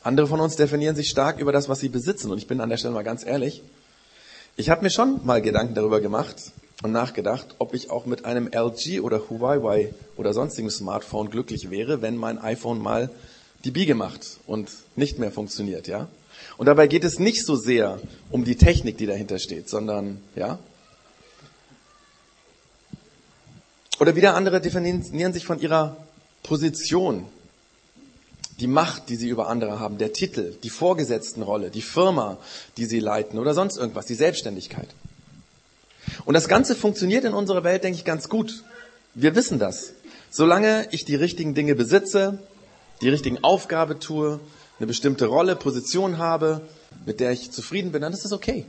Andere 0.03 0.27
von 0.27 0.41
uns 0.41 0.57
definieren 0.57 0.95
sich 0.95 1.09
stark 1.09 1.41
über 1.41 1.51
das, 1.51 1.69
was 1.69 1.81
sie 1.81 1.89
besitzen. 1.89 2.31
Und 2.31 2.39
ich 2.39 2.47
bin 2.47 2.61
an 2.61 2.71
der 2.71 2.77
Stelle 2.77 2.95
mal 2.95 3.05
ganz 3.05 3.27
ehrlich. 3.27 3.63
Ich 4.57 4.71
habe 4.71 4.83
mir 4.83 4.91
schon 4.91 5.25
mal 5.25 5.43
Gedanken 5.43 5.75
darüber 5.75 6.01
gemacht 6.01 6.53
und 6.83 6.93
nachgedacht, 6.93 7.57
ob 7.59 7.75
ich 7.75 7.91
auch 7.91 8.07
mit 8.07 8.25
einem 8.25 8.49
LG 8.53 9.01
oder 9.01 9.29
Huawei 9.29 9.93
oder 10.17 10.33
sonstigem 10.33 10.71
Smartphone 10.71 11.31
glücklich 11.31 11.71
wäre, 11.71 12.03
wenn 12.03 12.17
mein 12.17 12.39
iPhone 12.39 12.81
mal 12.81 13.11
die 13.65 13.71
Biege 13.71 13.95
macht 13.95 14.39
und 14.47 14.71
nicht 14.95 15.19
mehr 15.19 15.33
funktioniert, 15.33 15.89
ja? 15.89 16.09
Und 16.57 16.67
dabei 16.67 16.87
geht 16.87 17.05
es 17.05 17.19
nicht 17.19 17.45
so 17.45 17.57
sehr 17.57 17.99
um 18.31 18.45
die 18.45 18.57
Technik, 18.57 18.99
die 18.99 19.07
dahinter 19.07 19.39
steht, 19.39 19.69
sondern, 19.69 20.21
ja, 20.37 20.59
Oder 24.01 24.17
wieder 24.17 24.35
andere 24.35 24.61
definieren 24.61 25.33
sich 25.33 25.47
von 25.47 25.61
ihrer 25.61 25.97
Position. 26.43 27.27
Die 28.61 28.67
Macht, 28.67 29.09
die 29.09 29.17
sie 29.17 29.29
über 29.29 29.49
andere 29.49 29.81
haben, 29.81 29.99
der 29.99 30.13
Titel, 30.13 30.55
die 30.63 30.71
Vorgesetztenrolle, 30.71 31.71
die 31.71 31.83
Firma, 31.83 32.39
die 32.77 32.87
sie 32.87 33.01
leiten 33.01 33.39
oder 33.39 33.55
sonst 33.55 33.77
irgendwas, 33.77 34.07
die 34.07 34.15
Selbstständigkeit. 34.15 34.89
Und 36.25 36.35
das 36.35 36.49
Ganze 36.49 36.75
funktioniert 36.77 37.25
in 37.25 37.35
unserer 37.35 37.65
Welt, 37.65 37.83
denke 37.83 37.99
ich, 37.99 38.05
ganz 38.05 38.29
gut. 38.29 38.63
Wir 39.15 39.35
wissen 39.35 39.59
das. 39.59 39.93
Solange 40.31 40.89
ich 40.91 41.05
die 41.05 41.15
richtigen 41.15 41.55
Dinge 41.55 41.75
besitze, 41.75 42.39
die 43.01 43.09
richtigen 43.09 43.43
Aufgabe 43.43 43.99
tue, 43.99 44.41
eine 44.79 44.87
bestimmte 44.87 45.27
Rolle, 45.27 45.57
Position 45.57 46.19
habe, 46.19 46.61
mit 47.07 47.21
der 47.21 47.33
ich 47.33 47.51
zufrieden 47.51 47.93
bin, 47.93 48.03
dann 48.03 48.13
ist 48.13 48.25
das 48.25 48.33
okay. 48.33 48.67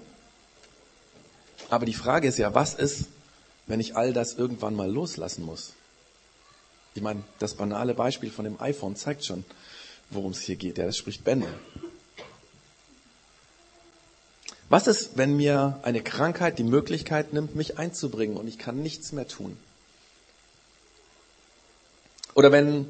Aber 1.70 1.86
die 1.86 1.94
Frage 1.94 2.28
ist 2.28 2.38
ja, 2.38 2.54
was 2.54 2.74
ist, 2.74 3.06
wenn 3.68 3.80
ich 3.80 3.96
all 3.96 4.14
das 4.14 4.34
irgendwann 4.34 4.76
mal 4.76 4.90
loslassen 4.90 5.44
muss? 5.44 5.74
Ich 6.96 7.02
meine, 7.02 7.24
das 7.40 7.56
banale 7.56 7.94
Beispiel 7.94 8.32
von 8.32 8.46
dem 8.46 8.60
iPhone 8.62 8.96
zeigt 8.96 9.26
schon, 9.26 9.44
worum 10.10 10.32
es 10.32 10.42
hier 10.42 10.56
geht. 10.56 10.78
Ja, 10.78 10.86
das 10.86 10.98
spricht 10.98 11.26
Bände. 11.26 11.48
Was 14.70 14.88
ist, 14.88 15.18
wenn 15.18 15.36
mir 15.36 15.80
eine 15.84 16.02
Krankheit 16.02 16.58
die 16.58 16.64
Möglichkeit 16.64 17.34
nimmt, 17.34 17.56
mich 17.56 17.78
einzubringen 17.78 18.38
und 18.38 18.48
ich 18.48 18.58
kann 18.58 18.82
nichts 18.82 19.12
mehr 19.12 19.28
tun? 19.28 19.58
Oder 22.34 22.52
wenn 22.52 22.88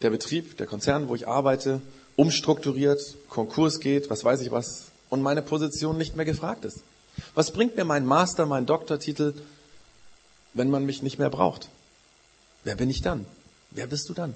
der 0.00 0.10
Betrieb, 0.10 0.56
der 0.56 0.66
Konzern, 0.66 1.08
wo 1.08 1.14
ich 1.14 1.28
arbeite, 1.28 1.80
umstrukturiert, 2.16 3.00
Konkurs 3.28 3.78
geht, 3.78 4.10
was 4.10 4.24
weiß 4.24 4.40
ich 4.40 4.50
was, 4.50 4.86
und 5.10 5.20
meine 5.20 5.42
Position 5.42 5.98
nicht 5.98 6.16
mehr 6.16 6.24
gefragt 6.24 6.64
ist. 6.64 6.82
Was 7.34 7.52
bringt 7.52 7.76
mir 7.76 7.84
mein 7.84 8.06
Master, 8.06 8.46
mein 8.46 8.64
Doktortitel, 8.64 9.34
wenn 10.54 10.70
man 10.70 10.84
mich 10.84 11.02
nicht 11.02 11.18
mehr 11.18 11.30
braucht? 11.30 11.68
Wer 12.64 12.76
bin 12.76 12.90
ich 12.90 13.02
dann? 13.02 13.26
Wer 13.70 13.86
bist 13.86 14.08
du 14.08 14.14
dann? 14.14 14.34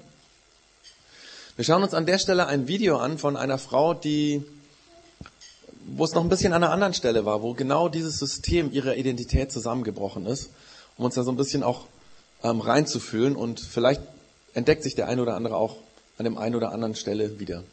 Wir 1.55 1.65
schauen 1.65 1.83
uns 1.83 1.93
an 1.93 2.05
der 2.05 2.19
Stelle 2.19 2.47
ein 2.47 2.67
Video 2.67 2.97
an 2.97 3.17
von 3.17 3.35
einer 3.35 3.57
Frau, 3.57 3.93
die, 3.93 4.43
wo 5.87 6.03
es 6.05 6.13
noch 6.13 6.23
ein 6.23 6.29
bisschen 6.29 6.53
an 6.53 6.63
einer 6.63 6.71
anderen 6.71 6.93
Stelle 6.93 7.25
war, 7.25 7.41
wo 7.41 7.53
genau 7.53 7.89
dieses 7.89 8.17
System 8.19 8.71
ihrer 8.71 8.95
Identität 8.95 9.51
zusammengebrochen 9.51 10.25
ist, 10.25 10.49
um 10.97 11.05
uns 11.05 11.15
da 11.15 11.23
so 11.23 11.31
ein 11.31 11.37
bisschen 11.37 11.63
auch 11.63 11.85
ähm, 12.43 12.61
reinzufühlen 12.61 13.35
und 13.35 13.59
vielleicht 13.59 14.01
entdeckt 14.53 14.83
sich 14.83 14.95
der 14.95 15.07
eine 15.07 15.21
oder 15.21 15.35
andere 15.35 15.55
auch 15.55 15.77
an 16.17 16.25
dem 16.25 16.37
einen 16.37 16.55
oder 16.55 16.71
anderen 16.71 16.95
Stelle 16.95 17.39
wieder. 17.39 17.63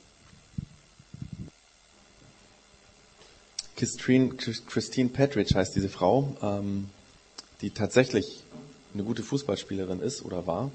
Christine, 3.76 4.34
Christine 4.34 5.08
Petridge 5.08 5.54
heißt 5.54 5.74
diese 5.74 5.88
Frau, 5.88 6.36
ähm, 6.42 6.88
die 7.64 7.70
tatsächlich 7.70 8.42
eine 8.92 9.04
gute 9.04 9.22
Fußballspielerin 9.22 10.00
ist 10.00 10.22
oder 10.22 10.46
war 10.46 10.70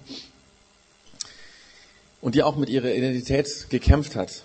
und 2.20 2.34
die 2.34 2.42
auch 2.42 2.56
mit 2.56 2.68
ihrer 2.68 2.92
Identität 2.92 3.68
gekämpft 3.70 4.16
hat. 4.16 4.42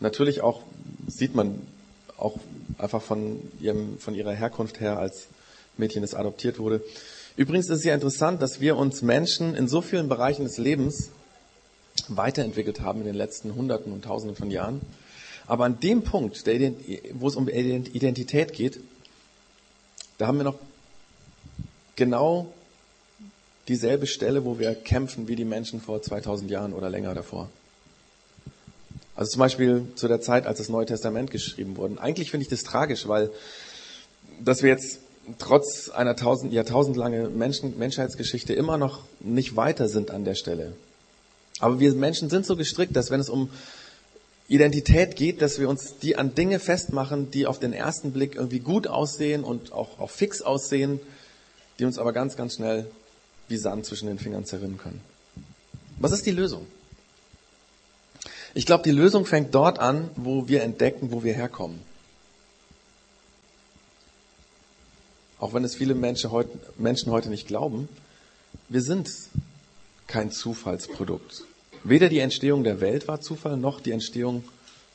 Natürlich 0.00 0.40
auch 0.40 0.62
sieht 1.06 1.34
man 1.34 1.60
auch 2.16 2.38
einfach 2.78 3.02
von, 3.02 3.38
ihrem, 3.60 3.98
von 3.98 4.14
ihrer 4.14 4.32
Herkunft 4.32 4.80
her 4.80 4.98
als 4.98 5.26
Mädchen, 5.76 6.00
das 6.00 6.14
adoptiert 6.14 6.58
wurde. 6.58 6.82
Übrigens 7.36 7.68
ist 7.68 7.80
es 7.80 7.84
ja 7.84 7.92
interessant, 7.92 8.40
dass 8.40 8.62
wir 8.62 8.78
uns 8.78 9.02
Menschen 9.02 9.54
in 9.54 9.68
so 9.68 9.82
vielen 9.82 10.08
Bereichen 10.08 10.44
des 10.44 10.56
Lebens 10.56 11.10
weiterentwickelt 12.08 12.80
haben 12.80 13.00
in 13.00 13.06
den 13.06 13.14
letzten 13.14 13.54
Hunderten 13.54 13.92
und 13.92 14.06
Tausenden 14.06 14.36
von 14.36 14.50
Jahren. 14.50 14.80
Aber 15.46 15.66
an 15.66 15.80
dem 15.80 16.02
Punkt, 16.02 16.42
wo 17.12 17.28
es 17.28 17.36
um 17.36 17.46
Identität 17.50 18.54
geht, 18.54 18.80
da 20.16 20.28
haben 20.28 20.38
wir 20.38 20.44
noch 20.44 20.58
genau 21.96 22.52
dieselbe 23.68 24.06
Stelle, 24.06 24.44
wo 24.44 24.58
wir 24.58 24.74
kämpfen 24.74 25.28
wie 25.28 25.36
die 25.36 25.44
Menschen 25.44 25.80
vor 25.80 26.02
2000 26.02 26.50
Jahren 26.50 26.72
oder 26.72 26.90
länger 26.90 27.14
davor. 27.14 27.48
Also 29.16 29.32
zum 29.32 29.38
Beispiel 29.38 29.86
zu 29.94 30.08
der 30.08 30.20
Zeit, 30.20 30.46
als 30.46 30.58
das 30.58 30.68
Neue 30.68 30.86
Testament 30.86 31.30
geschrieben 31.30 31.76
wurde. 31.76 32.00
Eigentlich 32.00 32.30
finde 32.30 32.42
ich 32.42 32.50
das 32.50 32.64
tragisch, 32.64 33.06
weil 33.08 33.30
dass 34.40 34.62
wir 34.62 34.70
jetzt 34.70 34.98
trotz 35.38 35.88
einer 35.88 36.16
tausend, 36.16 36.52
jahrtausendlange 36.52 37.28
Menschen, 37.28 37.78
Menschheitsgeschichte 37.78 38.52
immer 38.52 38.76
noch 38.76 39.00
nicht 39.20 39.56
weiter 39.56 39.88
sind 39.88 40.10
an 40.10 40.24
der 40.24 40.34
Stelle. 40.34 40.74
Aber 41.60 41.80
wir 41.80 41.94
Menschen 41.94 42.30
sind 42.30 42.44
so 42.44 42.56
gestrickt, 42.56 42.96
dass 42.96 43.10
wenn 43.10 43.20
es 43.20 43.28
um 43.28 43.48
Identität 44.48 45.16
geht, 45.16 45.40
dass 45.40 45.58
wir 45.58 45.68
uns 45.68 45.98
die 45.98 46.16
an 46.16 46.34
Dinge 46.34 46.58
festmachen, 46.58 47.30
die 47.30 47.46
auf 47.46 47.58
den 47.58 47.72
ersten 47.72 48.12
Blick 48.12 48.34
irgendwie 48.34 48.58
gut 48.58 48.86
aussehen 48.86 49.44
und 49.44 49.72
auch, 49.72 49.98
auch 49.98 50.10
fix 50.10 50.42
aussehen, 50.42 51.00
die 51.78 51.84
uns 51.84 51.98
aber 51.98 52.12
ganz, 52.12 52.36
ganz 52.36 52.54
schnell 52.54 52.90
wie 53.48 53.56
Sand 53.56 53.86
zwischen 53.86 54.06
den 54.06 54.18
Fingern 54.18 54.44
zerrinnen 54.44 54.78
können. 54.78 55.00
Was 55.98 56.12
ist 56.12 56.26
die 56.26 56.30
Lösung? 56.30 56.66
Ich 58.54 58.66
glaube, 58.66 58.84
die 58.84 58.92
Lösung 58.92 59.26
fängt 59.26 59.54
dort 59.54 59.78
an, 59.78 60.10
wo 60.16 60.48
wir 60.48 60.62
entdecken, 60.62 61.10
wo 61.10 61.24
wir 61.24 61.34
herkommen. 61.34 61.80
Auch 65.38 65.52
wenn 65.52 65.64
es 65.64 65.74
viele 65.74 65.94
Menschen 65.94 66.30
heute, 66.30 66.50
Menschen 66.78 67.10
heute 67.10 67.28
nicht 67.28 67.46
glauben, 67.46 67.88
wir 68.68 68.80
sind 68.80 69.10
kein 70.06 70.30
Zufallsprodukt. 70.30 71.44
Weder 71.82 72.08
die 72.08 72.20
Entstehung 72.20 72.64
der 72.64 72.80
Welt 72.80 73.08
war 73.08 73.20
Zufall, 73.20 73.56
noch 73.56 73.80
die 73.80 73.90
Entstehung 73.90 74.44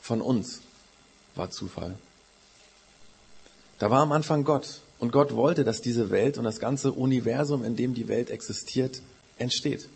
von 0.00 0.20
uns 0.20 0.60
war 1.34 1.50
Zufall. 1.50 1.94
Da 3.78 3.90
war 3.90 4.00
am 4.00 4.12
Anfang 4.12 4.44
Gott. 4.44 4.80
Und 5.00 5.12
Gott 5.12 5.34
wollte, 5.34 5.64
dass 5.64 5.80
diese 5.80 6.10
Welt 6.10 6.36
und 6.36 6.44
das 6.44 6.60
ganze 6.60 6.92
Universum, 6.92 7.64
in 7.64 7.74
dem 7.74 7.94
die 7.94 8.06
Welt 8.06 8.30
existiert, 8.30 9.00
entsteht. 9.38 9.88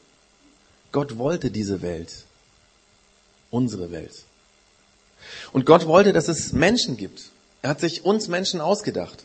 Gott 0.92 1.18
wollte 1.18 1.50
diese 1.50 1.82
Welt. 1.82 2.24
Unsere 3.50 3.92
Welt. 3.92 4.24
Und 5.52 5.66
Gott 5.66 5.86
wollte, 5.86 6.12
dass 6.12 6.28
es 6.28 6.52
Menschen 6.52 6.96
gibt. 6.96 7.30
Er 7.60 7.70
hat 7.70 7.80
sich 7.80 8.04
uns 8.04 8.28
Menschen 8.28 8.60
ausgedacht. 8.60 9.24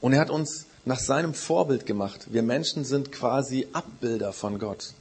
Und 0.00 0.12
er 0.12 0.20
hat 0.20 0.30
uns 0.30 0.66
nach 0.84 1.00
seinem 1.00 1.34
Vorbild 1.34 1.86
gemacht. 1.86 2.26
Wir 2.30 2.42
Menschen 2.42 2.84
sind 2.84 3.10
quasi 3.10 3.66
Abbilder 3.72 4.32
von 4.32 4.58
Gott. 4.58 4.92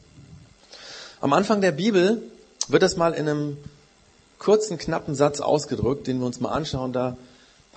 Am 1.21 1.33
Anfang 1.33 1.61
der 1.61 1.71
Bibel 1.71 2.23
wird 2.67 2.81
das 2.81 2.97
mal 2.97 3.13
in 3.13 3.29
einem 3.29 3.57
kurzen, 4.39 4.77
knappen 4.77 5.13
Satz 5.13 5.39
ausgedrückt, 5.39 6.07
den 6.07 6.19
wir 6.19 6.25
uns 6.25 6.39
mal 6.39 6.51
anschauen. 6.51 6.93
Da 6.93 7.15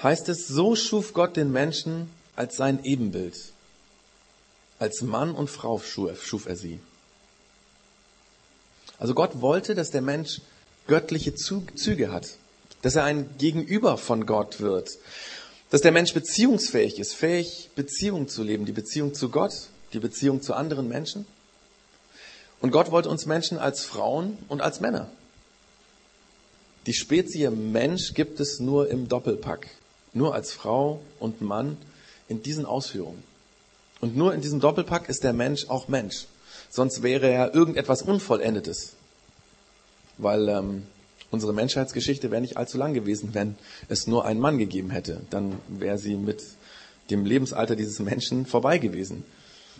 heißt 0.03 0.31
es, 0.31 0.49
so 0.49 0.75
schuf 0.77 1.13
Gott 1.13 1.37
den 1.37 1.53
Menschen 1.53 2.09
als 2.37 2.57
sein 2.57 2.85
Ebenbild. 2.85 3.37
Als 4.79 5.03
Mann 5.03 5.35
und 5.35 5.49
Frau 5.49 5.81
schuf 5.81 6.47
er 6.47 6.57
sie. 6.57 6.81
Also 8.99 9.15
Gott 9.15 9.41
wollte, 9.41 9.75
dass 9.75 9.91
der 9.91 10.03
Mensch 10.03 10.41
göttliche 10.87 11.35
Züge 11.35 12.13
hat, 12.13 12.37
dass 12.83 12.97
er 12.97 13.05
ein 13.05 13.37
Gegenüber 13.39 13.97
von 13.97 14.27
Gott 14.27 14.61
wird, 14.61 14.91
dass 15.71 15.81
der 15.81 15.93
Mensch 15.93 16.13
beziehungsfähig 16.15 16.99
ist, 16.99 17.15
fähig 17.15 17.71
Beziehungen 17.75 18.29
zu 18.29 18.43
leben, 18.43 18.67
die 18.67 18.73
Beziehung 18.73 19.15
zu 19.15 19.29
Gott, 19.29 19.53
die 19.93 20.01
Beziehung 20.01 20.43
zu 20.43 20.55
anderen 20.55 20.89
Menschen. 20.89 21.27
Und 22.61 22.71
Gott 22.71 22.91
wollte 22.91 23.09
uns 23.09 23.27
Menschen 23.27 23.59
als 23.59 23.85
Frauen 23.85 24.39
und 24.49 24.61
als 24.61 24.81
Männer. 24.81 25.11
Die 26.87 26.95
Spezie 26.95 27.51
Mensch 27.51 28.15
gibt 28.15 28.41
es 28.41 28.61
nur 28.61 28.89
im 28.91 29.09
Doppelpack, 29.09 29.69
nur 30.13 30.35
als 30.35 30.53
Frau 30.53 31.01
und 31.19 31.41
Mann 31.41 31.77
in 32.33 32.43
diesen 32.43 32.67
Ausführungen. 32.67 33.23
Und 34.01 34.17
nur 34.17 34.35
in 34.35 34.41
diesem 34.41 34.59
Doppelpack 34.59 35.09
ist 35.09 35.23
der 35.23 35.33
Mensch 35.33 35.69
auch 35.69 35.87
Mensch. 35.87 36.27
Sonst 36.71 37.03
wäre 37.03 37.29
er 37.29 37.55
irgendetwas 37.55 38.03
Unvollendetes. 38.03 38.95
Weil 40.19 40.49
ähm, 40.49 40.83
unsere 41.31 41.53
Menschheitsgeschichte 41.53 42.31
wäre 42.31 42.41
nicht 42.41 42.57
allzu 42.57 42.79
lang 42.79 42.95
gewesen, 42.95 43.31
wenn 43.35 43.57
es 43.89 44.07
nur 44.07 44.25
einen 44.25 44.41
Mann 44.41 44.59
gegeben 44.59 44.91
hätte. 44.91 45.21
Dann 45.31 45.59
wäre 45.69 45.99
sie 45.99 46.17
mit 46.17 46.43
dem 47.11 47.25
Lebensalter 47.25 47.77
dieses 47.77 47.99
Menschen 48.01 48.47
vorbei 48.47 48.79
gewesen. 48.79 49.25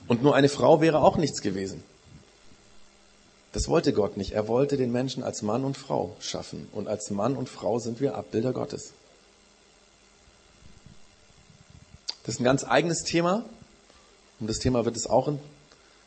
Und 0.07 0.23
nur 0.23 0.35
eine 0.37 0.49
Frau 0.49 0.81
wäre 0.81 1.01
auch 1.01 1.17
nichts 1.17 1.41
gewesen. 1.41 1.83
Das 3.53 3.69
wollte 3.69 3.93
Gott 3.93 4.17
nicht. 4.17 4.33
Er 4.33 4.47
wollte 4.47 4.77
den 4.77 4.93
Menschen 4.93 5.23
als 5.23 5.43
Mann 5.43 5.65
und 5.65 5.77
Frau 5.77 6.17
schaffen. 6.21 6.69
Und 6.73 6.87
als 6.87 7.11
Mann 7.11 7.35
und 7.37 7.49
Frau 7.49 7.79
sind 7.79 8.01
wir 8.01 8.15
Abbilder 8.15 8.53
Gottes. 8.53 8.93
Das 12.25 12.35
ist 12.35 12.41
ein 12.41 12.45
ganz 12.45 12.65
eigenes 12.65 13.05
Thema. 13.05 13.45
Um 14.39 14.47
das 14.47 14.59
Thema 14.59 14.85
wird 14.85 14.97
es 14.97 15.07
auch 15.07 15.29
in, 15.29 15.39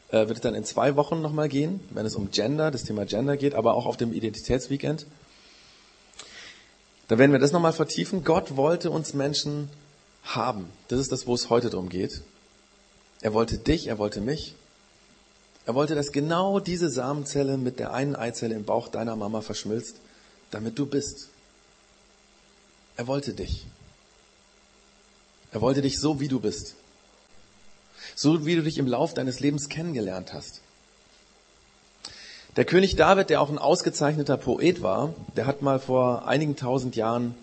äh, 0.10 0.28
wird 0.28 0.38
es 0.38 0.42
dann 0.42 0.56
in 0.56 0.64
zwei 0.64 0.96
Wochen 0.96 1.22
nochmal 1.22 1.50
gehen, 1.50 1.80
wenn 1.90 2.06
es 2.06 2.16
um 2.16 2.32
Gender, 2.32 2.72
das 2.72 2.84
Thema 2.84 3.06
Gender 3.06 3.38
geht, 3.38 3.54
aber 3.54 3.76
auch 3.76 3.86
auf 3.86 3.98
dem 3.98 4.14
Identitätsweekend. 4.14 5.06
Da 7.08 7.18
werden 7.18 7.32
wir 7.32 7.40
das 7.40 7.52
nochmal 7.52 7.74
vertiefen. 7.74 8.24
Gott 8.24 8.56
wollte 8.56 8.90
uns 8.90 9.14
Menschen 9.14 9.70
haben. 10.24 10.70
Das 10.88 11.00
ist 11.00 11.12
das, 11.12 11.28
wo 11.28 11.36
es 11.36 11.50
heute 11.50 11.70
darum 11.70 11.90
geht. 11.90 12.22
Er 13.22 13.34
wollte 13.34 13.58
dich, 13.58 13.88
er 13.88 13.98
wollte 13.98 14.22
mich. 14.22 14.56
Er 15.66 15.76
wollte, 15.76 15.96
dass 15.96 16.12
genau 16.12 16.60
diese 16.60 16.90
Samenzelle 16.90 17.58
mit 17.58 17.80
der 17.80 17.94
einen 17.94 18.16
Eizelle 18.16 18.56
im 18.56 18.66
Bauch 18.66 18.88
deiner 18.88 19.16
Mama 19.16 19.42
verschmilzt, 19.42 19.98
damit 20.52 20.78
du 20.78 20.86
bist. 20.86 21.30
Er 22.98 23.08
wollte 23.08 23.34
dich. 23.34 23.66
Er 25.56 25.62
wollte 25.62 25.82
dich 25.82 26.02
so, 26.02 26.20
wie 26.20 26.28
du 26.28 26.42
bist. 26.42 26.76
So, 28.14 28.46
wie 28.46 28.58
du 28.58 28.62
dich 28.62 28.78
im 28.78 28.88
Lauf 28.88 29.14
deines 29.14 29.40
Lebens 29.40 29.70
kennengelernt 29.70 30.34
hast. 30.34 30.60
Der 32.58 32.66
König 32.66 32.98
David, 32.98 33.30
der 33.30 33.40
auch 33.40 33.50
ein 33.50 33.58
ausgezeichneter 33.58 34.36
Poet 34.36 34.82
war, 34.82 35.14
der 35.38 35.48
hat 35.48 35.62
mal 35.62 35.80
vor 35.80 36.28
einigen 36.28 36.58
tausend 36.58 36.98
Jahren 36.98 37.36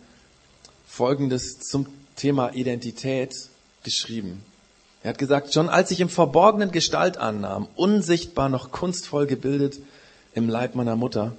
Folgendes 0.87 1.61
zum 1.61 1.87
Thema 2.15 2.51
Identität 2.53 3.35
geschrieben. 3.83 4.45
Er 5.03 5.09
hat 5.09 5.19
gesagt, 5.19 5.55
schon 5.55 5.71
als 5.71 5.91
ich 5.91 6.01
im 6.01 6.11
Verborgenen 6.11 6.71
Gestalt 6.71 7.17
annahm, 7.17 7.67
unsichtbar 7.77 8.51
noch 8.51 8.73
kunstvoll 8.73 9.27
gebildet 9.27 9.79
im 10.35 10.51
Leib 10.51 10.75
meiner 10.75 10.97
Mutter, 10.97 11.33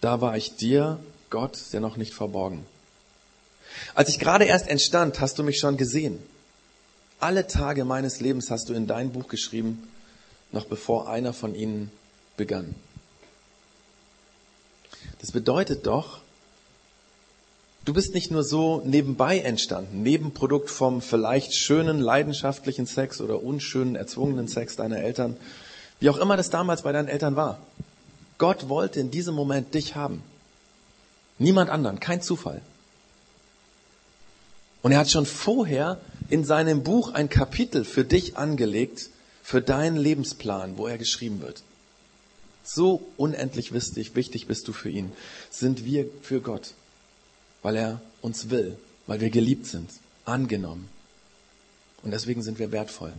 da 0.00 0.20
war 0.20 0.36
ich 0.36 0.56
dir, 0.56 0.98
Gott, 1.30 1.56
der 1.72 1.78
noch 1.78 1.96
nicht 1.96 2.12
verborgen. 2.12 2.66
Als 3.94 4.08
ich 4.08 4.18
gerade 4.18 4.44
erst 4.44 4.68
entstand, 4.68 5.20
hast 5.20 5.38
du 5.38 5.42
mich 5.42 5.58
schon 5.58 5.76
gesehen. 5.76 6.18
Alle 7.18 7.46
Tage 7.46 7.84
meines 7.84 8.20
Lebens 8.20 8.50
hast 8.50 8.68
du 8.68 8.74
in 8.74 8.86
dein 8.86 9.12
Buch 9.12 9.28
geschrieben, 9.28 9.88
noch 10.52 10.66
bevor 10.66 11.08
einer 11.08 11.32
von 11.32 11.54
ihnen 11.54 11.90
begann. 12.36 12.74
Das 15.20 15.32
bedeutet 15.32 15.86
doch, 15.86 16.20
du 17.84 17.94
bist 17.94 18.12
nicht 18.12 18.30
nur 18.30 18.44
so 18.44 18.82
nebenbei 18.84 19.38
entstanden, 19.38 20.02
Nebenprodukt 20.02 20.70
vom 20.70 21.00
vielleicht 21.00 21.54
schönen, 21.54 22.00
leidenschaftlichen 22.00 22.86
Sex 22.86 23.20
oder 23.20 23.42
unschönen, 23.42 23.96
erzwungenen 23.96 24.48
Sex 24.48 24.76
deiner 24.76 24.98
Eltern, 24.98 25.36
wie 26.00 26.10
auch 26.10 26.18
immer 26.18 26.36
das 26.36 26.50
damals 26.50 26.82
bei 26.82 26.92
deinen 26.92 27.08
Eltern 27.08 27.36
war. 27.36 27.58
Gott 28.38 28.68
wollte 28.68 29.00
in 29.00 29.10
diesem 29.10 29.34
Moment 29.34 29.72
dich 29.74 29.94
haben. 29.94 30.22
Niemand 31.38 31.70
anderen, 31.70 32.00
kein 32.00 32.20
Zufall. 32.20 32.60
Und 34.86 34.92
er 34.92 34.98
hat 34.98 35.10
schon 35.10 35.26
vorher 35.26 36.00
in 36.28 36.44
seinem 36.44 36.84
Buch 36.84 37.12
ein 37.12 37.28
Kapitel 37.28 37.84
für 37.84 38.04
dich 38.04 38.36
angelegt, 38.36 39.10
für 39.42 39.60
deinen 39.60 39.96
Lebensplan, 39.96 40.78
wo 40.78 40.86
er 40.86 40.96
geschrieben 40.96 41.42
wird. 41.42 41.64
So 42.62 43.04
unendlich 43.16 43.72
wichtig, 43.72 44.14
wichtig 44.14 44.46
bist 44.46 44.68
du 44.68 44.72
für 44.72 44.88
ihn, 44.88 45.10
sind 45.50 45.84
wir 45.84 46.08
für 46.22 46.40
Gott, 46.40 46.74
weil 47.62 47.74
er 47.74 48.00
uns 48.22 48.48
will, 48.48 48.78
weil 49.08 49.20
wir 49.20 49.30
geliebt 49.30 49.66
sind, 49.66 49.90
angenommen. 50.24 50.88
Und 52.04 52.12
deswegen 52.12 52.44
sind 52.44 52.60
wir 52.60 52.70
wertvoll. 52.70 53.12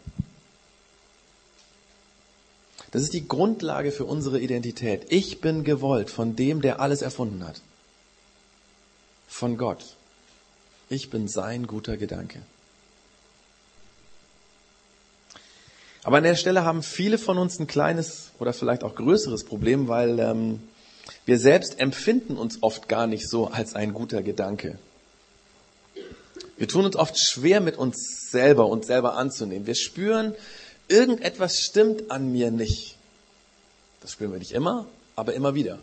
Das 2.92 3.02
ist 3.02 3.12
die 3.12 3.28
Grundlage 3.28 3.92
für 3.92 4.06
unsere 4.06 4.40
Identität. 4.40 5.08
Ich 5.10 5.42
bin 5.42 5.66
gewollt 5.66 6.12
von 6.12 6.38
dem, 6.38 6.62
der 6.62 6.80
alles 6.80 7.02
erfunden 7.02 7.46
hat. 7.46 7.60
Von 9.28 9.58
Gott. 9.58 9.97
Ich 10.90 11.10
bin 11.10 11.28
sein 11.28 11.68
guter 11.68 11.98
Gedanke. 11.98 12.42
Aber 16.04 16.18
an 16.18 16.24
der 16.24 16.36
Stelle 16.36 16.64
haben 16.64 16.84
viele 16.84 17.18
von 17.18 17.38
uns 17.38 17.60
ein 17.60 17.68
kleines 17.68 18.32
oder 18.40 18.54
vielleicht 18.54 18.86
auch 18.86 18.96
größeres 18.96 19.44
Problem, 19.44 19.90
weil 19.90 20.20
ähm, 20.20 20.62
wir 21.26 21.38
selbst 21.38 21.80
empfinden 21.82 22.38
uns 22.38 22.64
oft 22.64 22.88
gar 22.88 23.08
nicht 23.08 23.28
so 23.28 23.48
als 23.48 23.76
ein 23.76 23.94
guter 23.94 24.22
Gedanke. 24.22 24.80
Wir 26.56 26.70
tun 26.70 26.86
uns 26.86 26.96
oft 26.96 27.20
schwer 27.20 27.60
mit 27.60 27.78
uns 27.78 28.30
selber, 28.32 28.68
uns 28.68 28.88
selber 28.88 29.16
anzunehmen. 29.16 29.68
Wir 29.68 29.76
spüren, 29.76 30.34
irgendetwas 30.88 31.58
stimmt 31.58 32.10
an 32.10 32.32
mir 32.32 32.52
nicht. 32.52 32.96
Das 34.02 34.14
spüren 34.14 34.32
wir 34.32 34.40
nicht 34.40 34.54
immer, 34.54 34.86
aber 35.18 35.34
immer 35.34 35.56
wieder. 35.56 35.78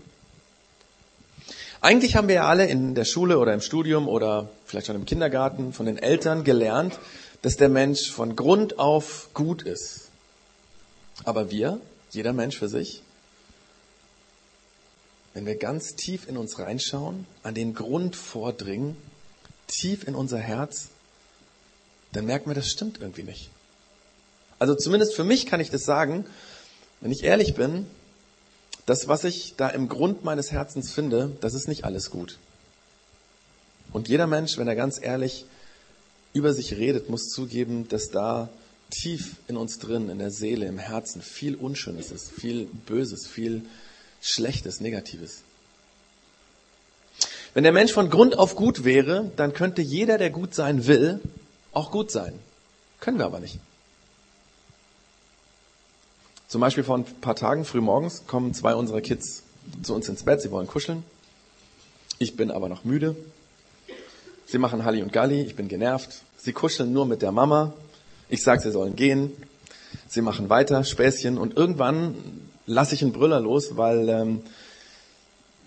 Eigentlich 1.84 2.16
haben 2.16 2.28
wir 2.28 2.36
ja 2.36 2.48
alle 2.48 2.64
in 2.64 2.94
der 2.94 3.04
Schule 3.04 3.38
oder 3.38 3.52
im 3.52 3.60
Studium 3.60 4.08
oder 4.08 4.48
vielleicht 4.64 4.86
schon 4.86 4.96
im 4.96 5.04
Kindergarten 5.04 5.74
von 5.74 5.84
den 5.84 5.98
Eltern 5.98 6.42
gelernt, 6.42 6.98
dass 7.42 7.58
der 7.58 7.68
Mensch 7.68 8.10
von 8.10 8.36
Grund 8.36 8.78
auf 8.78 9.28
gut 9.34 9.60
ist. 9.60 10.08
Aber 11.24 11.50
wir, 11.50 11.78
jeder 12.10 12.32
Mensch 12.32 12.58
für 12.58 12.70
sich, 12.70 13.02
wenn 15.34 15.44
wir 15.44 15.56
ganz 15.56 15.94
tief 15.94 16.26
in 16.26 16.38
uns 16.38 16.58
reinschauen, 16.58 17.26
an 17.42 17.52
den 17.52 17.74
Grund 17.74 18.16
vordringen, 18.16 18.96
tief 19.66 20.08
in 20.08 20.14
unser 20.14 20.38
Herz, 20.38 20.88
dann 22.12 22.24
merken 22.24 22.48
wir, 22.48 22.54
das 22.54 22.70
stimmt 22.70 22.98
irgendwie 23.02 23.24
nicht. 23.24 23.50
Also 24.58 24.74
zumindest 24.74 25.14
für 25.14 25.24
mich 25.24 25.44
kann 25.44 25.60
ich 25.60 25.68
das 25.68 25.82
sagen, 25.82 26.24
wenn 27.02 27.12
ich 27.12 27.24
ehrlich 27.24 27.52
bin, 27.52 27.84
das, 28.86 29.08
was 29.08 29.24
ich 29.24 29.54
da 29.56 29.68
im 29.68 29.88
Grund 29.88 30.24
meines 30.24 30.52
Herzens 30.52 30.92
finde, 30.92 31.36
das 31.40 31.54
ist 31.54 31.68
nicht 31.68 31.84
alles 31.84 32.10
gut. 32.10 32.38
Und 33.92 34.08
jeder 34.08 34.26
Mensch, 34.26 34.58
wenn 34.58 34.68
er 34.68 34.76
ganz 34.76 35.00
ehrlich 35.00 35.46
über 36.32 36.52
sich 36.52 36.74
redet, 36.74 37.08
muss 37.08 37.28
zugeben, 37.28 37.88
dass 37.88 38.10
da 38.10 38.48
tief 38.90 39.36
in 39.48 39.56
uns 39.56 39.78
drin, 39.78 40.10
in 40.10 40.18
der 40.18 40.30
Seele, 40.30 40.66
im 40.66 40.78
Herzen 40.78 41.22
viel 41.22 41.54
Unschönes 41.54 42.10
ist, 42.10 42.30
viel 42.30 42.66
Böses, 42.86 43.26
viel 43.26 43.62
Schlechtes, 44.20 44.80
Negatives. 44.80 45.42
Wenn 47.54 47.62
der 47.62 47.72
Mensch 47.72 47.92
von 47.92 48.10
Grund 48.10 48.36
auf 48.36 48.56
gut 48.56 48.84
wäre, 48.84 49.30
dann 49.36 49.52
könnte 49.52 49.80
jeder, 49.80 50.18
der 50.18 50.30
gut 50.30 50.54
sein 50.54 50.86
will, 50.86 51.20
auch 51.72 51.92
gut 51.92 52.10
sein. 52.10 52.34
Können 53.00 53.18
wir 53.18 53.26
aber 53.26 53.38
nicht. 53.38 53.60
Zum 56.54 56.60
Beispiel 56.60 56.84
vor 56.84 56.98
ein 56.98 57.04
paar 57.20 57.34
Tagen 57.34 57.64
früh 57.64 57.80
morgens 57.80 58.28
kommen 58.28 58.54
zwei 58.54 58.76
unserer 58.76 59.00
Kids 59.00 59.42
zu 59.82 59.92
uns 59.92 60.08
ins 60.08 60.22
Bett. 60.22 60.40
Sie 60.40 60.52
wollen 60.52 60.68
kuscheln. 60.68 61.02
Ich 62.20 62.36
bin 62.36 62.52
aber 62.52 62.68
noch 62.68 62.84
müde. 62.84 63.16
Sie 64.46 64.58
machen 64.58 64.84
Halli 64.84 65.02
und 65.02 65.12
Galli. 65.12 65.42
Ich 65.42 65.56
bin 65.56 65.66
genervt. 65.66 66.22
Sie 66.36 66.52
kuscheln 66.52 66.92
nur 66.92 67.06
mit 67.06 67.22
der 67.22 67.32
Mama. 67.32 67.72
Ich 68.28 68.44
sage, 68.44 68.60
sie 68.62 68.70
sollen 68.70 68.94
gehen. 68.94 69.32
Sie 70.06 70.20
machen 70.20 70.48
weiter, 70.48 70.84
Späßchen. 70.84 71.38
Und 71.38 71.56
irgendwann 71.56 72.14
lasse 72.66 72.94
ich 72.94 73.02
einen 73.02 73.10
Brüller 73.10 73.40
los, 73.40 73.76
weil 73.76 74.08
ähm, 74.08 74.42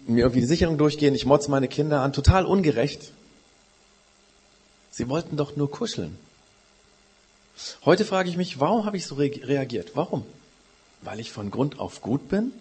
mir 0.07 0.21
irgendwie 0.21 0.39
die 0.39 0.47
Sicherung 0.47 0.77
durchgehen. 0.77 1.15
Ich 1.15 1.25
motze 1.25 1.51
meine 1.51 1.67
Kinder 1.67 1.99
an. 1.99 2.13
Total 2.13 2.45
ungerecht. 2.45 3.11
Sie 4.91 5.09
wollten 5.09 5.35
doch 5.35 5.57
nur 5.57 5.69
kuscheln. 5.69 6.17
Heute 7.83 8.05
frage 8.05 8.29
ich 8.29 8.37
mich, 8.37 8.61
warum 8.61 8.85
habe 8.85 8.95
ich 8.95 9.05
so 9.05 9.15
reagiert? 9.15 9.91
Warum? 9.95 10.23
Weil 11.01 11.19
ich 11.19 11.31
von 11.31 11.51
Grund 11.51 11.79
auf 11.79 12.01
gut 12.01 12.29
bin? 12.29 12.51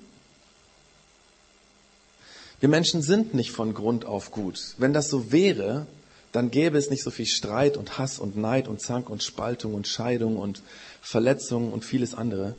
Wir 2.61 2.69
Menschen 2.69 3.03
sind 3.03 3.35
nicht 3.35 3.51
von 3.51 3.75
Grund 3.75 4.07
auf 4.07 4.31
gut. 4.31 4.75
Wenn 4.79 4.93
das 4.93 5.09
so 5.11 5.31
wäre, 5.31 5.87
dann 6.33 6.51
gäbe 6.51 6.79
es 6.79 6.91
nicht 6.91 7.03
so 7.03 7.11
viel 7.11 7.27
Streit 7.27 7.77
und 7.77 7.99
Hass 7.99 8.19
und 8.19 8.37
Neid 8.37 8.69
und 8.69 8.81
Zank 8.81 9.11
und 9.11 9.23
Spaltung 9.23 9.75
und 9.75 9.87
Scheidung 9.87 10.37
und 10.37 10.63
Verletzungen 11.01 11.73
und 11.73 11.85
vieles 11.85 12.15
andere, 12.15 12.55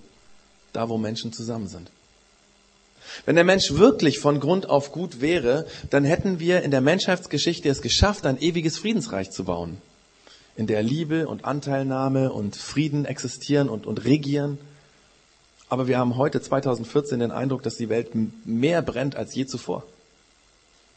da 0.74 0.90
wo 0.90 0.98
Menschen 0.98 1.34
zusammen 1.34 1.68
sind. 1.68 1.92
Wenn 3.26 3.36
der 3.36 3.44
Mensch 3.44 3.72
wirklich 3.72 4.20
von 4.20 4.40
Grund 4.40 4.70
auf 4.70 4.92
gut 4.92 5.22
wäre, 5.22 5.66
dann 5.90 6.04
hätten 6.04 6.40
wir 6.40 6.64
in 6.64 6.72
der 6.72 6.82
Menschheitsgeschichte 6.82 7.70
es 7.70 7.82
geschafft, 7.82 8.26
ein 8.26 8.40
ewiges 8.40 8.78
Friedensreich 8.78 9.32
zu 9.32 9.46
bauen, 9.46 9.78
in 10.56 10.68
der 10.68 10.84
Liebe 10.84 11.28
und 11.28 11.46
Anteilnahme 11.46 12.32
und 12.32 12.56
Frieden 12.56 13.06
existieren 13.06 13.70
und, 13.70 13.86
und 13.86 14.06
regieren. 14.06 14.58
Aber 15.70 15.88
wir 15.88 15.98
haben 15.98 16.16
heute 16.16 16.42
2014 16.42 17.20
den 17.20 17.32
Eindruck, 17.32 17.64
dass 17.64 17.76
die 17.76 17.90
Welt 17.90 18.12
mehr 18.46 18.82
brennt 18.82 19.16
als 19.16 19.36
je 19.36 19.46
zuvor. 19.46 19.84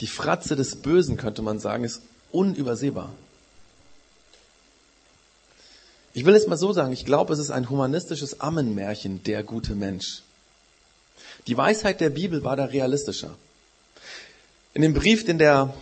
Die 0.01 0.07
Fratze 0.07 0.57
des 0.57 0.77
Bösen, 0.77 1.17
könnte 1.17 1.43
man 1.43 1.59
sagen, 1.59 1.85
ist 1.85 2.03
unübersehbar. 2.31 3.13
Ich 6.15 6.25
will 6.25 6.35
es 6.35 6.47
mal 6.47 6.57
so 6.57 6.73
sagen, 6.73 6.93
ich 6.93 7.05
glaube, 7.05 7.33
es 7.33 7.39
ist 7.39 7.51
ein 7.51 7.71
humanistisches 7.71 8.41
Ammenmärchen, 8.41 9.23
der 9.25 9.43
gute 9.43 9.75
Mensch. 9.75 10.23
Die 11.47 11.57
Weisheit 11.57 12.01
der 12.01 12.11
Bibel 12.11 12.45
war 12.45 12.57
da 12.57 12.67
realistischer. 12.67 13.37
In 14.75 14.83
dem 14.83 14.95
Brief, 14.95 15.25
den 15.25 15.39
der 15.39 15.75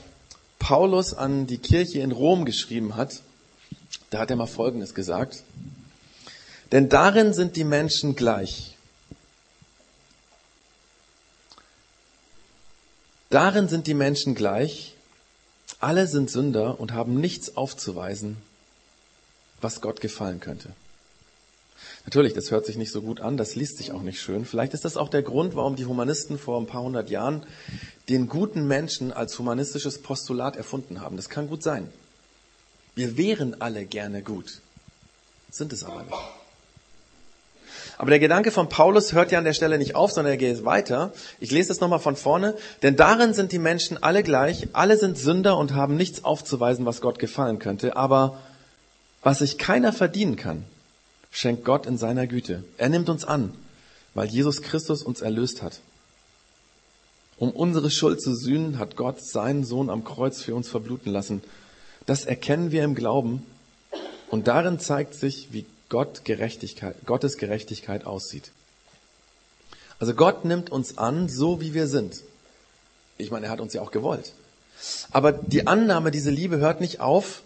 Paulus 0.59 1.15
an 1.15 1.47
die 1.47 1.59
Kirche 1.59 2.01
in 2.01 2.13
Rom 2.13 2.45
geschrieben 2.45 2.97
hat, 2.97 3.21
da 4.11 4.19
hat 4.19 4.31
er 4.31 4.37
mal 4.37 4.47
Folgendes 4.47 4.95
gesagt. 4.95 5.43
Denn 6.73 6.89
darin 6.89 7.33
sind 7.33 7.57
die 7.57 7.65
Menschen 7.65 8.17
gleich. 8.17 8.78
Darin 13.31 13.69
sind 13.69 13.87
die 13.87 13.95
Menschen 13.95 14.35
gleich, 14.35 14.95
alle 15.81 16.07
sind 16.07 16.31
Sünder 16.31 16.81
und 16.81 16.93
haben 16.93 17.21
nichts 17.21 17.57
aufzuweisen, 17.57 18.39
was 19.61 19.81
Gott 19.81 20.01
gefallen 20.01 20.41
könnte. 20.41 20.71
Natürlich, 22.07 22.33
das 22.33 22.51
hört 22.51 22.65
sich 22.65 22.77
nicht 22.77 22.91
so 22.91 23.03
gut 23.03 23.21
an, 23.21 23.37
das 23.37 23.55
liest 23.55 23.77
sich 23.77 23.93
auch 23.93 24.03
nicht 24.03 24.21
schön. 24.21 24.47
Vielleicht 24.47 24.73
ist 24.73 24.85
das 24.85 24.97
auch 24.97 25.11
der 25.11 25.23
Grund, 25.23 25.55
warum 25.55 25.77
die 25.77 25.85
Humanisten 25.85 26.39
vor 26.39 26.59
ein 26.59 26.67
paar 26.67 26.83
hundert 26.83 27.11
Jahren 27.11 27.45
den 28.09 28.29
guten 28.29 28.67
Menschen 28.67 29.13
als 29.13 29.39
humanistisches 29.39 30.01
Postulat 30.01 30.57
erfunden 30.57 31.01
haben. 31.01 31.17
Das 31.17 31.29
kann 31.29 31.49
gut 31.49 31.63
sein. 31.63 31.89
Wir 32.95 33.17
wären 33.17 33.61
alle 33.61 33.85
gerne 33.85 34.23
gut, 34.23 34.61
sind 35.51 35.73
es 35.73 35.85
aber 35.85 36.03
nicht. 36.03 36.38
Aber 37.99 38.11
der 38.11 38.21
Gedanke 38.21 38.53
von 38.53 38.69
Paulus 38.69 39.13
hört 39.13 39.33
ja 39.33 39.39
an 39.39 39.45
der 39.45 39.53
Stelle 39.53 39.77
nicht 39.77 39.97
auf, 39.97 40.13
sondern 40.13 40.33
er 40.33 40.37
geht 40.37 40.65
weiter. 40.65 41.13
Ich 41.41 41.51
lese 41.51 41.69
das 41.69 41.81
nochmal 41.81 41.99
von 41.99 42.15
vorne. 42.15 42.55
Denn 42.83 42.95
darin 42.95 43.35
sind 43.35 43.51
die 43.51 43.59
Menschen 43.59 44.01
alle 44.01 44.23
gleich, 44.23 44.69
alle 44.73 44.97
sind 44.97 45.19
Sünder 45.19 45.59
und 45.59 45.75
haben 45.75 45.97
nichts 45.97 46.23
aufzuweisen, 46.25 46.87
was 46.87 47.01
Gott 47.01 47.19
gefallen 47.19 47.59
könnte. 47.59 47.97
Aber 47.97 48.39
was 49.23 49.41
sich 49.41 49.59
keiner 49.59 49.93
verdienen 49.93 50.37
kann, 50.37 50.65
schenkt 51.33 51.65
Gott 51.65 51.87
in 51.87 51.99
seiner 51.99 52.29
Güte. 52.29 52.63
Er 52.79 52.89
nimmt 52.89 53.09
uns 53.09 53.25
an, 53.25 53.53
weil 54.15 54.29
Jesus 54.29 54.63
Christus 54.63 55.03
uns 55.03 55.21
erlöst 55.21 55.63
hat. 55.63 55.81
Um 57.37 57.51
unsere 57.51 57.91
Schuld 57.91 58.23
zu 58.23 58.33
sühnen, 58.33 58.79
hat 58.79 58.95
Gott 58.95 59.21
seinen 59.21 59.65
Sohn 59.65 59.91
am 59.91 60.05
Kreuz 60.05 60.41
für 60.41 60.55
uns 60.55 60.69
verbluten 60.69 61.13
lassen. 61.13 61.43
Das 62.07 62.25
erkennen 62.25 62.71
wir 62.71 62.85
im 62.85 62.95
Glauben 62.95 63.45
und 64.31 64.47
darin 64.47 64.79
zeigt 64.79 65.15
sich, 65.15 65.49
wie 65.51 65.67
Gott 65.89 66.25
Gerechtigkeit, 66.25 66.97
Gottes 67.07 67.37
Gerechtigkeit 67.39 68.05
aussieht. 68.05 68.51
Also 69.99 70.15
Gott 70.15 70.45
nimmt 70.45 70.71
uns 70.71 70.99
an, 70.99 71.29
so 71.29 71.61
wie 71.61 71.75
wir 71.75 71.87
sind. 71.89 72.23
Ich 73.17 73.31
meine, 73.31 73.47
er 73.47 73.53
hat 73.53 73.61
uns 73.61 73.73
ja 73.73 73.83
auch 73.83 73.91
gewollt. 73.91 74.33
Aber 75.11 75.33
die 75.33 75.67
Annahme, 75.67 76.11
diese 76.11 76.31
Liebe 76.31 76.59
hört 76.59 76.81
nicht 76.81 77.01
auf, 77.01 77.43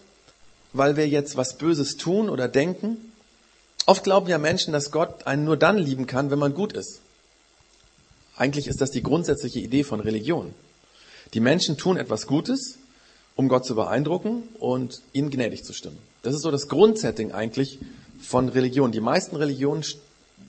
weil 0.71 0.97
wir 0.97 1.07
jetzt 1.07 1.35
was 1.35 1.57
Böses 1.57 1.97
tun 1.97 2.29
oder 2.29 2.47
denken. 2.47 2.97
Oft 3.85 4.03
glauben 4.03 4.27
ja 4.27 4.37
Menschen, 4.37 4.71
dass 4.71 4.91
Gott 4.91 5.25
einen 5.25 5.45
nur 5.45 5.57
dann 5.57 5.77
lieben 5.77 6.05
kann, 6.05 6.29
wenn 6.29 6.39
man 6.39 6.53
gut 6.53 6.73
ist. 6.73 6.99
Eigentlich 8.35 8.67
ist 8.67 8.81
das 8.81 8.91
die 8.91 9.03
grundsätzliche 9.03 9.59
Idee 9.59 9.83
von 9.83 9.99
Religion. 9.99 10.53
Die 11.33 11.39
Menschen 11.39 11.77
tun 11.77 11.97
etwas 11.97 12.27
Gutes, 12.27 12.77
um 13.35 13.47
Gott 13.47 13.65
zu 13.65 13.75
beeindrucken 13.75 14.43
und 14.59 15.01
ihm 15.11 15.29
gnädig 15.31 15.63
zu 15.63 15.73
stimmen. 15.73 15.97
Das 16.21 16.35
ist 16.35 16.41
so 16.41 16.51
das 16.51 16.67
Grundsetting 16.67 17.31
eigentlich 17.31 17.79
von 18.21 18.49
Religion. 18.49 18.91
Die 18.91 19.01
meisten 19.01 19.35
Religionen 19.35 19.83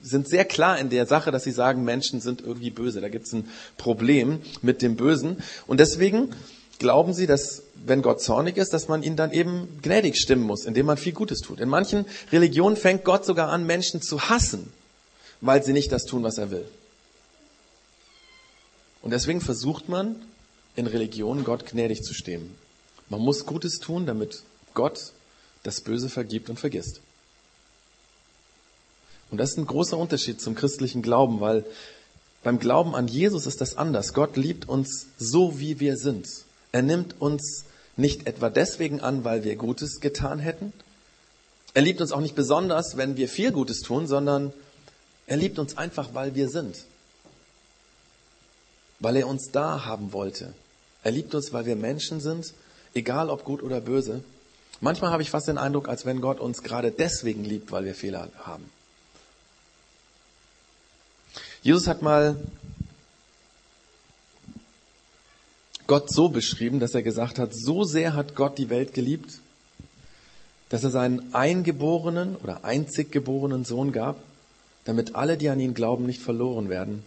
sind 0.02 0.28
sehr 0.28 0.44
klar 0.44 0.78
in 0.78 0.90
der 0.90 1.06
Sache, 1.06 1.30
dass 1.30 1.44
sie 1.44 1.50
sagen, 1.50 1.84
Menschen 1.84 2.20
sind 2.20 2.40
irgendwie 2.42 2.70
böse. 2.70 3.00
Da 3.00 3.08
gibt 3.08 3.26
es 3.26 3.32
ein 3.32 3.48
Problem 3.76 4.40
mit 4.62 4.82
dem 4.82 4.96
Bösen. 4.96 5.38
Und 5.66 5.80
deswegen 5.80 6.30
glauben 6.78 7.14
sie, 7.14 7.26
dass 7.26 7.62
wenn 7.86 8.02
Gott 8.02 8.20
zornig 8.20 8.56
ist, 8.56 8.72
dass 8.72 8.88
man 8.88 9.02
ihn 9.02 9.16
dann 9.16 9.32
eben 9.32 9.78
gnädig 9.82 10.16
stimmen 10.18 10.44
muss, 10.44 10.64
indem 10.64 10.86
man 10.86 10.96
viel 10.96 11.12
Gutes 11.12 11.40
tut. 11.40 11.60
In 11.60 11.68
manchen 11.68 12.04
Religionen 12.32 12.76
fängt 12.76 13.04
Gott 13.04 13.24
sogar 13.24 13.48
an, 13.48 13.66
Menschen 13.66 14.02
zu 14.02 14.28
hassen, 14.28 14.72
weil 15.40 15.62
sie 15.62 15.72
nicht 15.72 15.92
das 15.92 16.04
tun, 16.04 16.22
was 16.22 16.38
er 16.38 16.50
will. 16.50 16.66
Und 19.02 19.10
deswegen 19.10 19.40
versucht 19.40 19.88
man 19.88 20.16
in 20.76 20.86
Religionen 20.86 21.44
Gott 21.44 21.66
gnädig 21.66 22.02
zu 22.02 22.14
stimmen. 22.14 22.54
Man 23.08 23.20
muss 23.20 23.44
Gutes 23.44 23.78
tun, 23.78 24.06
damit 24.06 24.42
Gott 24.72 25.12
das 25.62 25.82
Böse 25.82 26.08
vergibt 26.08 26.48
und 26.48 26.58
vergisst. 26.58 27.00
Und 29.34 29.38
das 29.38 29.50
ist 29.50 29.58
ein 29.58 29.66
großer 29.66 29.98
Unterschied 29.98 30.40
zum 30.40 30.54
christlichen 30.54 31.02
Glauben, 31.02 31.40
weil 31.40 31.64
beim 32.44 32.60
Glauben 32.60 32.94
an 32.94 33.08
Jesus 33.08 33.48
ist 33.48 33.60
das 33.60 33.76
anders. 33.76 34.14
Gott 34.14 34.36
liebt 34.36 34.68
uns 34.68 35.08
so, 35.18 35.58
wie 35.58 35.80
wir 35.80 35.96
sind. 35.96 36.28
Er 36.70 36.82
nimmt 36.82 37.20
uns 37.20 37.64
nicht 37.96 38.28
etwa 38.28 38.48
deswegen 38.48 39.00
an, 39.00 39.24
weil 39.24 39.42
wir 39.42 39.56
Gutes 39.56 39.98
getan 39.98 40.38
hätten. 40.38 40.72
Er 41.74 41.82
liebt 41.82 42.00
uns 42.00 42.12
auch 42.12 42.20
nicht 42.20 42.36
besonders, 42.36 42.96
wenn 42.96 43.16
wir 43.16 43.28
viel 43.28 43.50
Gutes 43.50 43.80
tun, 43.80 44.06
sondern 44.06 44.52
er 45.26 45.36
liebt 45.36 45.58
uns 45.58 45.76
einfach, 45.76 46.10
weil 46.14 46.36
wir 46.36 46.48
sind. 46.48 46.84
Weil 49.00 49.16
er 49.16 49.26
uns 49.26 49.50
da 49.50 49.84
haben 49.84 50.12
wollte. 50.12 50.54
Er 51.02 51.10
liebt 51.10 51.34
uns, 51.34 51.52
weil 51.52 51.66
wir 51.66 51.74
Menschen 51.74 52.20
sind, 52.20 52.54
egal 52.94 53.30
ob 53.30 53.42
gut 53.42 53.64
oder 53.64 53.80
böse. 53.80 54.22
Manchmal 54.80 55.10
habe 55.10 55.24
ich 55.24 55.30
fast 55.30 55.48
den 55.48 55.58
Eindruck, 55.58 55.88
als 55.88 56.06
wenn 56.06 56.20
Gott 56.20 56.38
uns 56.38 56.62
gerade 56.62 56.92
deswegen 56.92 57.42
liebt, 57.42 57.72
weil 57.72 57.84
wir 57.84 57.96
Fehler 57.96 58.28
haben. 58.38 58.70
Jesus 61.64 61.86
hat 61.86 62.02
mal 62.02 62.36
Gott 65.86 66.12
so 66.12 66.28
beschrieben, 66.28 66.78
dass 66.78 66.94
er 66.94 67.02
gesagt 67.02 67.38
hat, 67.38 67.54
so 67.54 67.84
sehr 67.84 68.12
hat 68.12 68.34
Gott 68.34 68.58
die 68.58 68.68
Welt 68.68 68.92
geliebt, 68.92 69.40
dass 70.68 70.84
er 70.84 70.90
seinen 70.90 71.34
eingeborenen 71.34 72.36
oder 72.36 72.64
einzig 72.66 73.10
geborenen 73.10 73.64
Sohn 73.64 73.92
gab, 73.92 74.18
damit 74.84 75.14
alle, 75.14 75.38
die 75.38 75.48
an 75.48 75.58
ihn 75.58 75.72
glauben, 75.72 76.04
nicht 76.04 76.20
verloren 76.20 76.68
werden, 76.68 77.02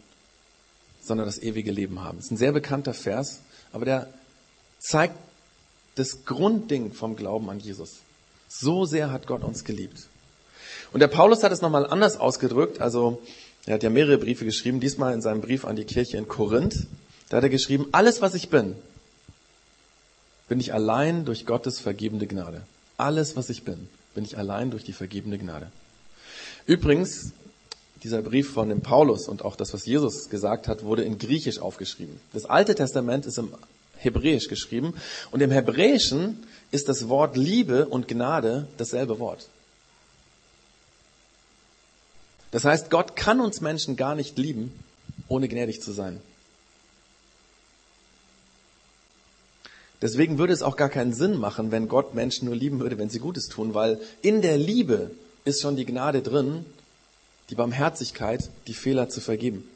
sondern 1.04 1.28
das 1.28 1.38
ewige 1.38 1.72
Leben 1.72 2.04
haben. 2.04 2.18
Das 2.18 2.26
ist 2.26 2.32
ein 2.32 2.38
sehr 2.38 2.52
bekannter 2.52 2.96
Vers, 2.96 3.42
aber 3.72 3.86
der 3.86 4.08
zeigt 4.80 5.18
das 5.94 6.26
Grundding 6.26 6.94
vom 6.94 7.16
Glauben 7.16 7.48
an 7.52 7.60
Jesus. 7.60 7.98
So 8.50 8.86
sehr 8.86 9.12
hat 9.12 9.28
Gott 9.28 9.44
uns 9.44 9.64
geliebt. 9.66 10.08
Und 10.94 11.02
der 11.02 11.10
Paulus 11.10 11.44
hat 11.44 11.52
es 11.52 11.62
nochmal 11.62 11.86
anders 11.86 12.18
ausgedrückt, 12.18 12.82
also 12.82 13.22
er 13.68 13.74
hat 13.74 13.84
ja 13.84 13.90
mehrere 13.90 14.18
Briefe 14.18 14.46
geschrieben, 14.46 14.80
diesmal 14.80 15.14
in 15.14 15.22
seinem 15.22 15.42
Brief 15.42 15.66
an 15.66 15.76
die 15.76 15.84
Kirche 15.84 16.18
in 16.18 16.28
Korinth. 16.28 16.88
Da 17.30 17.38
hat 17.38 17.44
er 17.44 17.50
geschrieben, 17.50 17.88
alles 17.92 18.22
was 18.22 18.34
ich 18.34 18.50
bin, 18.50 18.76
bin 20.48 20.62
ich 20.62 20.74
allein 20.74 21.26
durch 21.26 21.46
Gottes 21.46 21.80
vergebende 21.80 22.28
Gnade. 22.28 22.62
Alles 22.96 23.36
was 23.36 23.50
ich 23.50 23.64
bin, 23.64 23.90
bin 24.16 24.24
ich 24.24 24.38
allein 24.38 24.72
durch 24.72 24.86
die 24.86 24.94
vergebene 24.94 25.38
Gnade. 25.38 25.70
Übrigens, 26.66 27.34
dieser 28.04 28.22
Brief 28.22 28.52
von 28.52 28.70
dem 28.70 28.82
Paulus 28.82 29.28
und 29.28 29.44
auch 29.44 29.58
das, 29.58 29.74
was 29.74 29.86
Jesus 29.86 30.30
gesagt 30.30 30.70
hat, 30.70 30.84
wurde 30.84 31.04
in 31.04 31.18
Griechisch 31.18 31.60
aufgeschrieben. 31.60 32.22
Das 32.32 32.46
Alte 32.46 32.74
Testament 32.74 33.26
ist 33.26 33.38
im 33.38 33.54
Hebräisch 33.98 34.48
geschrieben 34.48 34.94
und 35.32 35.42
im 35.42 35.52
Hebräischen 35.52 36.44
ist 36.72 36.88
das 36.88 37.10
Wort 37.10 37.36
Liebe 37.36 37.88
und 37.88 38.08
Gnade 38.08 38.68
dasselbe 38.78 39.20
Wort. 39.20 39.50
Das 42.52 42.64
heißt, 42.64 42.90
Gott 42.90 43.16
kann 43.16 43.40
uns 43.40 43.62
Menschen 43.62 43.96
gar 43.96 44.16
nicht 44.16 44.38
lieben, 44.38 44.72
ohne 45.28 45.48
gnädig 45.48 45.82
zu 45.82 45.92
sein. 45.92 46.22
Deswegen 50.02 50.38
würde 50.38 50.54
es 50.54 50.62
auch 50.62 50.76
gar 50.76 50.90
keinen 50.90 51.14
Sinn 51.14 51.38
machen, 51.38 51.72
wenn 51.72 51.88
Gott 51.88 52.14
Menschen 52.14 52.46
nur 52.46 52.56
lieben 52.56 52.80
würde, 52.80 52.98
wenn 52.98 53.10
sie 53.10 53.20
Gutes 53.20 53.48
tun, 53.48 53.74
weil 53.74 54.00
in 54.22 54.42
der 54.42 54.58
Liebe 54.58 55.12
ist 55.44 55.62
schon 55.62 55.76
die 55.76 55.86
Gnade 55.86 56.22
drin, 56.22 56.66
die 57.50 57.56
Barmherzigkeit, 57.56 58.50
die 58.68 58.74
Fehler 58.74 59.10
zu 59.10 59.22
vergeben. 59.22 59.68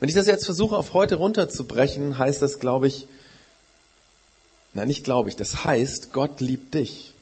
Wenn 0.00 0.08
ich 0.08 0.14
das 0.14 0.26
jetzt 0.26 0.44
versuche, 0.44 0.76
auf 0.76 0.94
heute 0.94 1.16
runterzubrechen, 1.16 2.18
heißt 2.18 2.40
das, 2.40 2.58
glaube 2.58 2.86
ich, 2.86 3.06
nein, 4.72 4.88
nicht 4.88 5.04
glaube 5.04 5.28
ich, 5.28 5.36
das 5.36 5.64
heißt, 5.64 6.12
Gott 6.12 6.40
liebt 6.40 6.74
dich, 6.74 7.12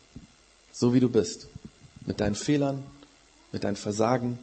so 0.72 0.92
wie 0.92 1.00
du 1.00 1.08
bist, 1.08 1.48
mit 2.06 2.20
deinen 2.20 2.34
Fehlern, 2.34 2.84
mit 3.54 3.64
deinem 3.64 3.76
Versagen, 3.76 4.38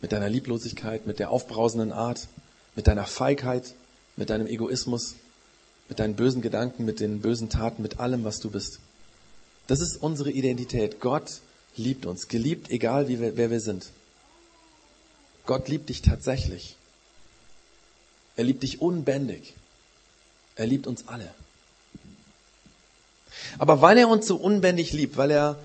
mit 0.00 0.12
deiner 0.12 0.30
Lieblosigkeit, 0.30 1.06
mit 1.06 1.18
der 1.18 1.30
aufbrausenden 1.30 1.92
Art, 1.92 2.28
mit 2.76 2.86
deiner 2.86 3.04
Feigheit, 3.04 3.74
mit 4.16 4.30
deinem 4.30 4.46
Egoismus, 4.46 5.16
mit 5.88 5.98
deinen 5.98 6.14
bösen 6.14 6.42
Gedanken, 6.42 6.84
mit 6.84 7.00
den 7.00 7.20
bösen 7.20 7.50
Taten, 7.50 7.82
mit 7.82 7.98
allem, 7.98 8.24
was 8.24 8.38
du 8.38 8.50
bist. 8.50 8.78
Das 9.66 9.80
ist 9.80 9.96
unsere 9.96 10.30
Identität. 10.30 11.00
Gott 11.00 11.40
liebt 11.76 12.06
uns, 12.06 12.28
geliebt, 12.28 12.70
egal 12.70 13.08
wie 13.08 13.20
wir, 13.20 13.36
wer 13.36 13.50
wir 13.50 13.60
sind. 13.60 13.90
Gott 15.44 15.68
liebt 15.68 15.88
dich 15.88 16.02
tatsächlich. 16.02 16.76
Er 18.36 18.44
liebt 18.44 18.62
dich 18.62 18.80
unbändig. 18.80 19.54
Er 20.54 20.68
liebt 20.68 20.86
uns 20.86 21.08
alle. 21.08 21.34
Aber 23.58 23.80
weil 23.80 23.98
er 23.98 24.08
uns 24.08 24.26
so 24.26 24.36
unbändig 24.36 24.92
liebt, 24.92 25.16
weil 25.16 25.32
er 25.32 25.58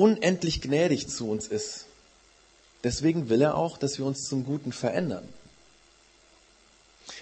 unendlich 0.00 0.62
gnädig 0.62 1.08
zu 1.08 1.28
uns 1.28 1.46
ist, 1.46 1.84
deswegen 2.84 3.28
will 3.28 3.42
er 3.42 3.56
auch, 3.56 3.76
dass 3.76 3.98
wir 3.98 4.06
uns 4.06 4.24
zum 4.24 4.46
Guten 4.46 4.72
verändern. 4.72 5.28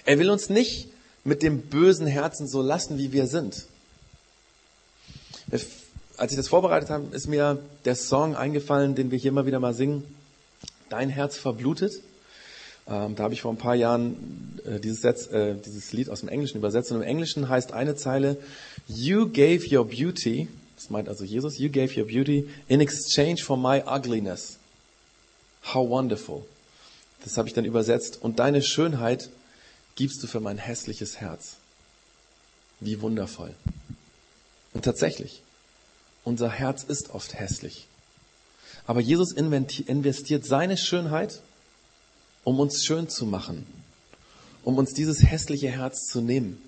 Er 0.05 0.21
will 0.21 0.31
uns 0.31 0.49
nicht 0.49 0.89
mit 1.25 1.43
dem 1.43 1.63
bösen 1.63 2.07
Herzen 2.07 2.47
so 2.47 2.63
lassen, 2.63 2.97
wie 2.97 3.13
wir 3.13 3.27
sind. 3.27 3.67
Als 6.17 6.31
ich 6.31 6.37
das 6.37 6.47
vorbereitet 6.47 6.89
habe, 6.91 7.15
ist 7.17 7.27
mir 7.27 7.59
der 7.85 7.97
Song 7.97 8.37
eingefallen, 8.37 8.95
den 8.95 9.11
wir 9.11 9.19
hier 9.19 9.31
immer 9.31 9.47
wieder 9.47 9.59
mal 9.59 9.75
singen. 9.75 10.05
Dein 10.89 11.11
Herz 11.11 11.37
verblutet. 11.37 12.01
Ähm, 12.87 13.17
da 13.17 13.25
habe 13.25 13.35
ich 13.35 13.43
vor 13.43 13.53
ein 13.53 13.59
paar 13.59 13.75
Jahren 13.75 14.61
äh, 14.65 14.79
dieses, 14.79 15.03
Setz, 15.03 15.27
äh, 15.27 15.57
dieses 15.57 15.93
Lied 15.93 16.09
aus 16.09 16.21
dem 16.21 16.29
Englischen 16.29 16.59
übersetzt. 16.59 16.93
Und 16.93 16.99
im 16.99 17.03
Englischen 17.03 17.49
heißt 17.49 17.73
eine 17.73 17.97
Zeile, 17.97 18.37
You 18.87 19.27
gave 19.27 19.67
your 19.71 19.87
beauty, 19.87 20.49
das 20.79 20.91
meint 20.91 21.09
also 21.09 21.25
Jesus, 21.25 21.59
You 21.59 21.69
gave 21.71 21.99
your 21.99 22.07
beauty 22.07 22.49
in 22.69 22.81
exchange 22.81 23.43
for 23.43 23.57
my 23.57 23.83
ugliness. 23.85 24.59
How 25.75 25.89
wonderful. 25.89 26.47
Das 27.25 27.37
habe 27.37 27.49
ich 27.49 27.55
dann 27.55 27.65
übersetzt. 27.65 28.23
Und 28.23 28.39
deine 28.39 28.63
Schönheit 28.63 29.29
gibst 29.97 30.23
du 30.23 30.29
für 30.29 30.39
mein 30.39 30.57
hässliches 30.57 31.21
Herz. 31.21 31.57
Wie 32.79 33.01
wundervoll. 33.01 33.57
Und 34.73 34.85
tatsächlich, 34.85 35.43
unser 36.23 36.49
Herz 36.49 36.85
ist 36.85 37.11
oft 37.11 37.35
hässlich. 37.35 37.89
Aber 38.87 39.01
Jesus 39.01 39.33
investiert 39.33 40.47
seine 40.47 40.77
Schönheit, 40.77 41.41
um 42.45 42.61
uns 42.61 42.85
schön 42.85 43.09
zu 43.09 43.27
machen, 43.27 43.67
um 44.63 44.79
uns 44.79 44.95
dieses 44.95 45.25
hässliche 45.25 45.71
Herz 45.71 46.07
zu 46.07 46.21
nehmen, 46.21 46.63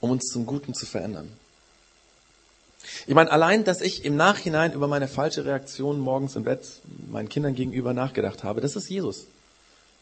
um 0.00 0.10
uns 0.10 0.24
zum 0.24 0.44
Guten 0.44 0.74
zu 0.74 0.86
verändern. 0.86 1.30
Ich 3.06 3.14
meine, 3.14 3.30
allein, 3.30 3.64
dass 3.64 3.80
ich 3.80 4.04
im 4.04 4.16
Nachhinein 4.16 4.72
über 4.72 4.88
meine 4.88 5.08
falsche 5.08 5.44
Reaktion 5.44 5.98
morgens 5.98 6.36
im 6.36 6.44
Bett 6.44 6.80
meinen 7.10 7.28
Kindern 7.28 7.54
gegenüber 7.54 7.92
nachgedacht 7.92 8.44
habe, 8.44 8.60
das 8.60 8.76
ist 8.76 8.88
Jesus, 8.88 9.26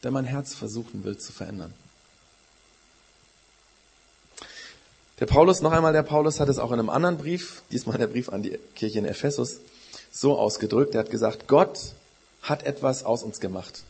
der 0.03 0.11
mein 0.11 0.25
Herz 0.25 0.55
versuchen 0.55 1.05
will 1.05 1.17
zu 1.19 1.33
verändern. 1.33 1.73
Der 5.21 5.27
Paulus, 5.27 5.61
noch 5.61 5.73
einmal 5.73 5.93
der 5.93 6.03
Paulus, 6.03 6.41
hat 6.41 6.49
es 6.49 6.59
auch 6.59 6.73
in 6.73 6.81
einem 6.81 6.91
anderen 6.91 7.19
Brief, 7.19 7.63
diesmal 7.71 7.99
der 7.99 8.09
Brief 8.09 8.29
an 8.31 8.43
die 8.43 8.59
Kirche 8.75 8.99
in 8.99 9.05
Ephesus, 9.05 9.61
so 10.11 10.39
ausgedrückt, 10.39 10.95
er 10.95 11.01
hat 11.01 11.11
gesagt, 11.11 11.47
Gott 11.47 11.79
hat 12.43 12.65
etwas 12.65 13.05
aus 13.05 13.23
uns 13.23 13.41
gemacht. 13.41 13.85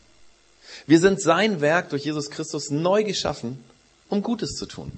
Wir 0.86 1.00
sind 1.00 1.20
sein 1.20 1.60
Werk 1.60 1.90
durch 1.90 2.04
Jesus 2.04 2.30
Christus 2.30 2.70
neu 2.70 3.04
geschaffen, 3.04 3.62
um 4.08 4.22
Gutes 4.22 4.52
zu 4.52 4.66
tun. 4.66 4.92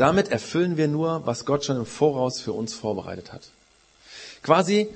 Damit 0.00 0.28
erfüllen 0.28 0.78
wir 0.78 0.88
nur, 0.88 1.26
was 1.26 1.44
Gott 1.44 1.66
schon 1.66 1.76
im 1.76 1.84
Voraus 1.84 2.40
für 2.40 2.54
uns 2.54 2.72
vorbereitet 2.72 3.34
hat. 3.34 3.42
Quasi, 4.42 4.88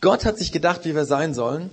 Gott 0.00 0.24
hat 0.24 0.38
sich 0.38 0.50
gedacht, 0.50 0.86
wie 0.86 0.94
wir 0.94 1.04
sein 1.04 1.34
sollen. 1.34 1.68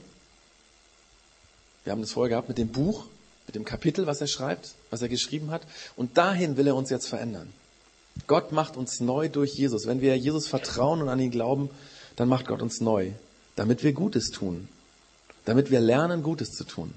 Wir 1.85 1.93
haben 1.93 2.01
das 2.01 2.11
vorher 2.11 2.31
gehabt 2.31 2.49
mit 2.49 2.57
dem 2.57 2.67
Buch, 2.67 3.05
mit 3.47 3.55
dem 3.55 3.63
Kapitel, 3.63 4.05
was 4.05 4.19
er 4.19 4.27
schreibt, 4.27 4.73
was 4.89 5.01
er 5.01 5.07
geschrieben 5.07 5.49
hat. 5.49 5.61
Und 5.95 6.17
dahin 6.17 6.57
will 6.57 6.67
er 6.67 6.75
uns 6.75 6.89
jetzt 6.89 7.07
verändern. 7.07 7.53
Gott 8.27 8.51
macht 8.51 8.75
uns 8.75 8.99
neu 8.99 9.29
durch 9.29 9.53
Jesus. 9.53 9.87
Wenn 9.87 10.01
wir 10.01 10.17
Jesus 10.17 10.47
vertrauen 10.47 11.01
und 11.01 11.07
an 11.07 11.21
ihn 11.21 11.31
glauben, 11.31 11.69
dann 12.17 12.27
macht 12.27 12.47
Gott 12.47 12.61
uns 12.61 12.81
neu, 12.81 13.11
damit 13.55 13.85
wir 13.85 13.93
Gutes 13.93 14.29
tun, 14.29 14.67
damit 15.45 15.71
wir 15.71 15.79
lernen, 15.79 16.21
Gutes 16.21 16.49
zu 16.49 16.65
tun. 16.65 16.93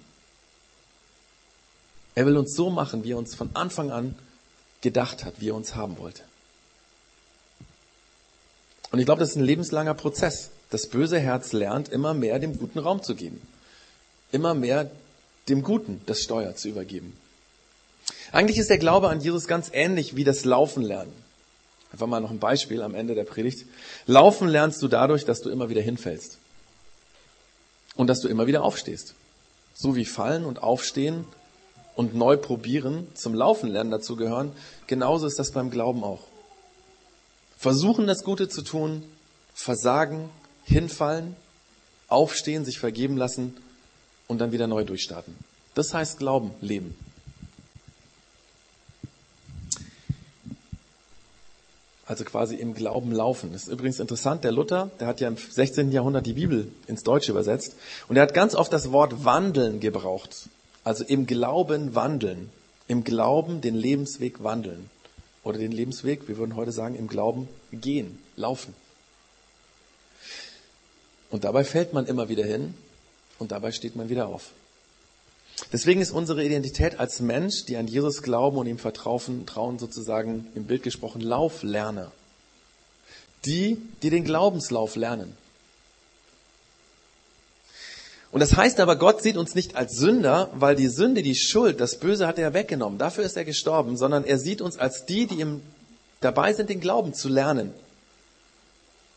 Er 2.16 2.26
will 2.26 2.36
uns 2.36 2.56
so 2.56 2.70
machen, 2.70 3.04
wie 3.04 3.12
er 3.12 3.18
uns 3.18 3.36
von 3.36 3.50
Anfang 3.54 3.92
an 3.92 4.16
gedacht 4.86 5.24
hat, 5.24 5.40
wie 5.40 5.48
er 5.48 5.56
uns 5.56 5.74
haben 5.74 5.98
wollte. 5.98 6.22
Und 8.92 9.00
ich 9.00 9.04
glaube, 9.04 9.18
das 9.18 9.30
ist 9.30 9.36
ein 9.36 9.44
lebenslanger 9.44 9.94
Prozess. 9.94 10.50
Das 10.70 10.86
böse 10.86 11.18
Herz 11.18 11.52
lernt 11.52 11.88
immer 11.88 12.14
mehr 12.14 12.38
dem 12.38 12.56
Guten 12.56 12.78
Raum 12.78 13.02
zu 13.02 13.16
geben. 13.16 13.42
Immer 14.30 14.54
mehr 14.54 14.88
dem 15.48 15.64
Guten 15.64 16.00
das 16.06 16.22
Steuer 16.22 16.54
zu 16.54 16.68
übergeben. 16.68 17.16
Eigentlich 18.30 18.58
ist 18.58 18.70
der 18.70 18.78
Glaube 18.78 19.08
an 19.08 19.20
Jesus 19.20 19.48
ganz 19.48 19.70
ähnlich 19.72 20.14
wie 20.14 20.22
das 20.22 20.44
Laufen 20.44 20.84
lernen. 20.84 21.12
Einfach 21.92 22.06
mal 22.06 22.20
noch 22.20 22.30
ein 22.30 22.38
Beispiel 22.38 22.80
am 22.80 22.94
Ende 22.94 23.16
der 23.16 23.24
Predigt. 23.24 23.66
Laufen 24.06 24.46
lernst 24.46 24.80
du 24.82 24.88
dadurch, 24.88 25.24
dass 25.24 25.40
du 25.40 25.50
immer 25.50 25.68
wieder 25.68 25.82
hinfällst. 25.82 26.38
Und 27.96 28.06
dass 28.06 28.20
du 28.20 28.28
immer 28.28 28.46
wieder 28.46 28.62
aufstehst. 28.62 29.14
So 29.74 29.96
wie 29.96 30.04
fallen 30.04 30.44
und 30.44 30.62
aufstehen 30.62 31.24
und 31.96 32.14
neu 32.14 32.36
probieren 32.36 33.08
zum 33.14 33.34
Laufen 33.34 33.70
lernen 33.70 33.90
dazu 33.90 34.14
gehören, 34.14 34.52
genauso 34.86 35.26
ist 35.26 35.38
das 35.38 35.50
beim 35.50 35.70
Glauben 35.70 36.04
auch. 36.04 36.20
Versuchen 37.58 38.06
das 38.06 38.22
Gute 38.22 38.48
zu 38.48 38.62
tun, 38.62 39.02
versagen, 39.54 40.28
hinfallen, 40.64 41.34
aufstehen, 42.06 42.64
sich 42.64 42.78
vergeben 42.78 43.16
lassen 43.16 43.56
und 44.28 44.38
dann 44.40 44.52
wieder 44.52 44.66
neu 44.66 44.84
durchstarten. 44.84 45.34
Das 45.74 45.94
heißt 45.94 46.18
Glauben, 46.18 46.52
Leben. 46.60 46.94
Also 52.04 52.24
quasi 52.24 52.54
im 52.54 52.74
Glauben 52.74 53.10
laufen. 53.10 53.52
Das 53.52 53.64
ist 53.64 53.68
übrigens 53.68 53.98
interessant. 53.98 54.44
Der 54.44 54.52
Luther, 54.52 54.90
der 55.00 55.08
hat 55.08 55.20
ja 55.20 55.26
im 55.26 55.36
16. 55.36 55.90
Jahrhundert 55.90 56.24
die 56.26 56.34
Bibel 56.34 56.70
ins 56.86 57.02
Deutsche 57.02 57.32
übersetzt. 57.32 57.74
Und 58.06 58.16
er 58.16 58.22
hat 58.22 58.34
ganz 58.34 58.54
oft 58.54 58.72
das 58.72 58.92
Wort 58.92 59.24
wandeln 59.24 59.80
gebraucht. 59.80 60.48
Also 60.86 61.02
im 61.02 61.26
Glauben 61.26 61.96
wandeln. 61.96 62.48
Im 62.86 63.02
Glauben 63.02 63.60
den 63.60 63.74
Lebensweg 63.74 64.44
wandeln. 64.44 64.88
Oder 65.42 65.58
den 65.58 65.72
Lebensweg, 65.72 66.28
wir 66.28 66.36
würden 66.36 66.54
heute 66.54 66.70
sagen, 66.70 66.94
im 66.94 67.08
Glauben 67.08 67.48
gehen, 67.72 68.20
laufen. 68.36 68.72
Und 71.28 71.42
dabei 71.42 71.64
fällt 71.64 71.92
man 71.92 72.06
immer 72.06 72.28
wieder 72.28 72.44
hin 72.44 72.74
und 73.40 73.50
dabei 73.50 73.72
steht 73.72 73.96
man 73.96 74.10
wieder 74.10 74.28
auf. 74.28 74.52
Deswegen 75.72 76.00
ist 76.00 76.12
unsere 76.12 76.44
Identität 76.44 77.00
als 77.00 77.18
Mensch, 77.18 77.64
die 77.64 77.76
an 77.76 77.88
Jesus 77.88 78.22
glauben 78.22 78.56
und 78.56 78.68
ihm 78.68 78.78
vertrauen, 78.78 79.44
trauen 79.44 79.80
sozusagen 79.80 80.46
im 80.54 80.66
Bild 80.66 80.84
gesprochen 80.84 81.20
Lauflerner. 81.20 82.12
Die, 83.44 83.76
die 84.02 84.10
den 84.10 84.22
Glaubenslauf 84.22 84.94
lernen. 84.94 85.36
Und 88.36 88.40
das 88.40 88.54
heißt 88.54 88.80
aber, 88.80 88.96
Gott 88.96 89.22
sieht 89.22 89.38
uns 89.38 89.54
nicht 89.54 89.76
als 89.76 89.96
Sünder, 89.96 90.50
weil 90.52 90.76
die 90.76 90.88
Sünde, 90.88 91.22
die 91.22 91.34
Schuld, 91.34 91.80
das 91.80 91.98
Böse 91.98 92.26
hat 92.26 92.38
er 92.38 92.52
weggenommen. 92.52 92.98
Dafür 92.98 93.24
ist 93.24 93.34
er 93.34 93.46
gestorben, 93.46 93.96
sondern 93.96 94.24
er 94.24 94.38
sieht 94.38 94.60
uns 94.60 94.76
als 94.76 95.06
die, 95.06 95.26
die 95.26 95.40
im, 95.40 95.62
dabei 96.20 96.52
sind, 96.52 96.68
den 96.68 96.80
Glauben 96.80 97.14
zu 97.14 97.30
lernen. 97.30 97.72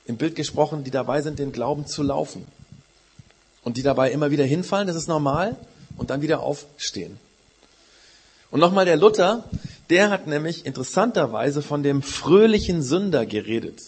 Im 0.06 0.16
Bild 0.16 0.36
gesprochen, 0.36 0.86
die 0.86 0.90
dabei 0.90 1.22
sind, 1.22 1.38
den 1.38 1.52
Glauben 1.52 1.86
zu 1.86 2.02
laufen. 2.02 2.46
Und 3.62 3.76
die 3.76 3.82
dabei 3.82 4.10
immer 4.12 4.32
wieder 4.32 4.46
hinfallen, 4.46 4.88
das 4.88 4.96
ist 4.96 5.10
normal 5.10 5.58
und 5.98 6.12
dann 6.12 6.22
wieder 6.22 6.40
aufstehen. 6.40 7.20
Und 8.52 8.62
nochmal 8.62 8.86
der 8.86 8.96
Luther, 8.96 9.44
der 9.90 10.12
hat 10.12 10.28
nämlich 10.28 10.66
interessanterweise 10.66 11.62
von 11.62 11.84
dem 11.84 12.04
fröhlichen 12.04 12.82
Sünder 12.82 13.26
geredet. 13.26 13.82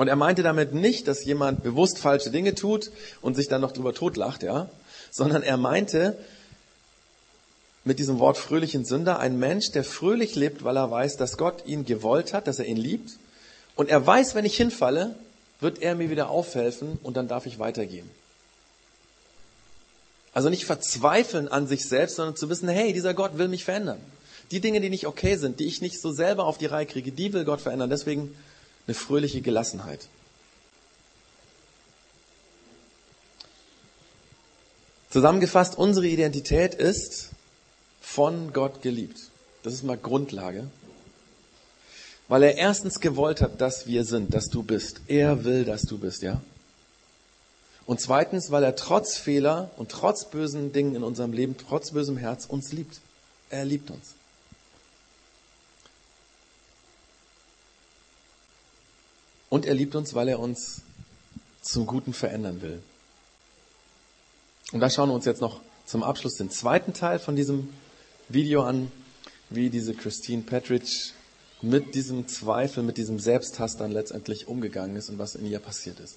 Und 0.00 0.08
er 0.08 0.16
meinte 0.16 0.42
damit 0.42 0.72
nicht, 0.72 1.08
dass 1.08 1.26
jemand 1.26 1.62
bewusst 1.62 1.98
falsche 1.98 2.30
Dinge 2.30 2.54
tut 2.54 2.90
und 3.20 3.34
sich 3.34 3.48
dann 3.48 3.60
noch 3.60 3.72
drüber 3.72 3.92
totlacht, 3.92 4.42
ja, 4.42 4.70
sondern 5.10 5.42
er 5.42 5.58
meinte 5.58 6.16
mit 7.84 7.98
diesem 7.98 8.18
Wort 8.18 8.38
fröhlichen 8.38 8.86
Sünder 8.86 9.18
ein 9.18 9.38
Mensch, 9.38 9.72
der 9.72 9.84
fröhlich 9.84 10.36
lebt, 10.36 10.64
weil 10.64 10.78
er 10.78 10.90
weiß, 10.90 11.18
dass 11.18 11.36
Gott 11.36 11.66
ihn 11.66 11.84
gewollt 11.84 12.32
hat, 12.32 12.46
dass 12.46 12.58
er 12.58 12.64
ihn 12.64 12.78
liebt. 12.78 13.18
Und 13.76 13.90
er 13.90 14.06
weiß, 14.06 14.34
wenn 14.34 14.46
ich 14.46 14.56
hinfalle, 14.56 15.16
wird 15.60 15.82
er 15.82 15.94
mir 15.94 16.08
wieder 16.08 16.30
aufhelfen 16.30 16.98
und 17.02 17.18
dann 17.18 17.28
darf 17.28 17.44
ich 17.44 17.58
weitergehen. 17.58 18.08
Also 20.32 20.48
nicht 20.48 20.64
verzweifeln 20.64 21.46
an 21.46 21.66
sich 21.66 21.86
selbst, 21.86 22.16
sondern 22.16 22.36
zu 22.36 22.48
wissen, 22.48 22.70
hey, 22.70 22.94
dieser 22.94 23.12
Gott 23.12 23.36
will 23.36 23.48
mich 23.48 23.64
verändern. 23.64 24.00
Die 24.50 24.60
Dinge, 24.60 24.80
die 24.80 24.88
nicht 24.88 25.06
okay 25.06 25.36
sind, 25.36 25.60
die 25.60 25.66
ich 25.66 25.82
nicht 25.82 26.00
so 26.00 26.10
selber 26.10 26.46
auf 26.46 26.56
die 26.56 26.64
Reihe 26.64 26.86
kriege, 26.86 27.12
die 27.12 27.34
will 27.34 27.44
Gott 27.44 27.60
verändern. 27.60 27.90
Deswegen 27.90 28.34
eine 28.90 28.94
fröhliche 28.96 29.40
Gelassenheit. 29.40 30.08
Zusammengefasst, 35.10 35.78
unsere 35.78 36.08
Identität 36.08 36.74
ist 36.74 37.30
von 38.00 38.52
Gott 38.52 38.82
geliebt. 38.82 39.20
Das 39.62 39.74
ist 39.74 39.84
mal 39.84 39.96
Grundlage. 39.96 40.68
Weil 42.26 42.42
er 42.42 42.56
erstens 42.56 42.98
gewollt 42.98 43.40
hat, 43.40 43.60
dass 43.60 43.86
wir 43.86 44.04
sind, 44.04 44.34
dass 44.34 44.48
du 44.48 44.64
bist. 44.64 45.02
Er 45.06 45.44
will, 45.44 45.64
dass 45.64 45.82
du 45.82 45.96
bist, 45.96 46.22
ja? 46.22 46.40
Und 47.86 48.00
zweitens, 48.00 48.50
weil 48.50 48.64
er 48.64 48.74
trotz 48.74 49.16
Fehler 49.18 49.70
und 49.76 49.90
trotz 49.90 50.24
bösen 50.24 50.72
Dingen 50.72 50.96
in 50.96 51.04
unserem 51.04 51.32
Leben, 51.32 51.56
trotz 51.56 51.92
bösem 51.92 52.16
Herz 52.16 52.44
uns 52.44 52.72
liebt. 52.72 53.00
Er 53.50 53.64
liebt 53.64 53.90
uns. 53.90 54.14
Und 59.50 59.66
er 59.66 59.74
liebt 59.74 59.94
uns, 59.94 60.14
weil 60.14 60.28
er 60.28 60.38
uns 60.38 60.80
zum 61.60 61.84
Guten 61.84 62.14
verändern 62.14 62.62
will. 62.62 62.80
Und 64.72 64.80
da 64.80 64.88
schauen 64.88 65.10
wir 65.10 65.14
uns 65.14 65.26
jetzt 65.26 65.42
noch 65.42 65.60
zum 65.84 66.02
Abschluss 66.02 66.36
den 66.36 66.50
zweiten 66.50 66.94
Teil 66.94 67.18
von 67.18 67.36
diesem 67.36 67.68
Video 68.28 68.62
an, 68.62 68.90
wie 69.50 69.68
diese 69.68 69.92
Christine 69.92 70.42
Petridge 70.42 71.12
mit 71.60 71.94
diesem 71.94 72.28
Zweifel, 72.28 72.82
mit 72.84 72.96
diesem 72.96 73.18
Selbsthass 73.18 73.76
dann 73.76 73.90
letztendlich 73.90 74.48
umgegangen 74.48 74.96
ist 74.96 75.10
und 75.10 75.18
was 75.18 75.34
in 75.34 75.44
ihr 75.44 75.58
passiert 75.58 76.00
ist. 76.00 76.16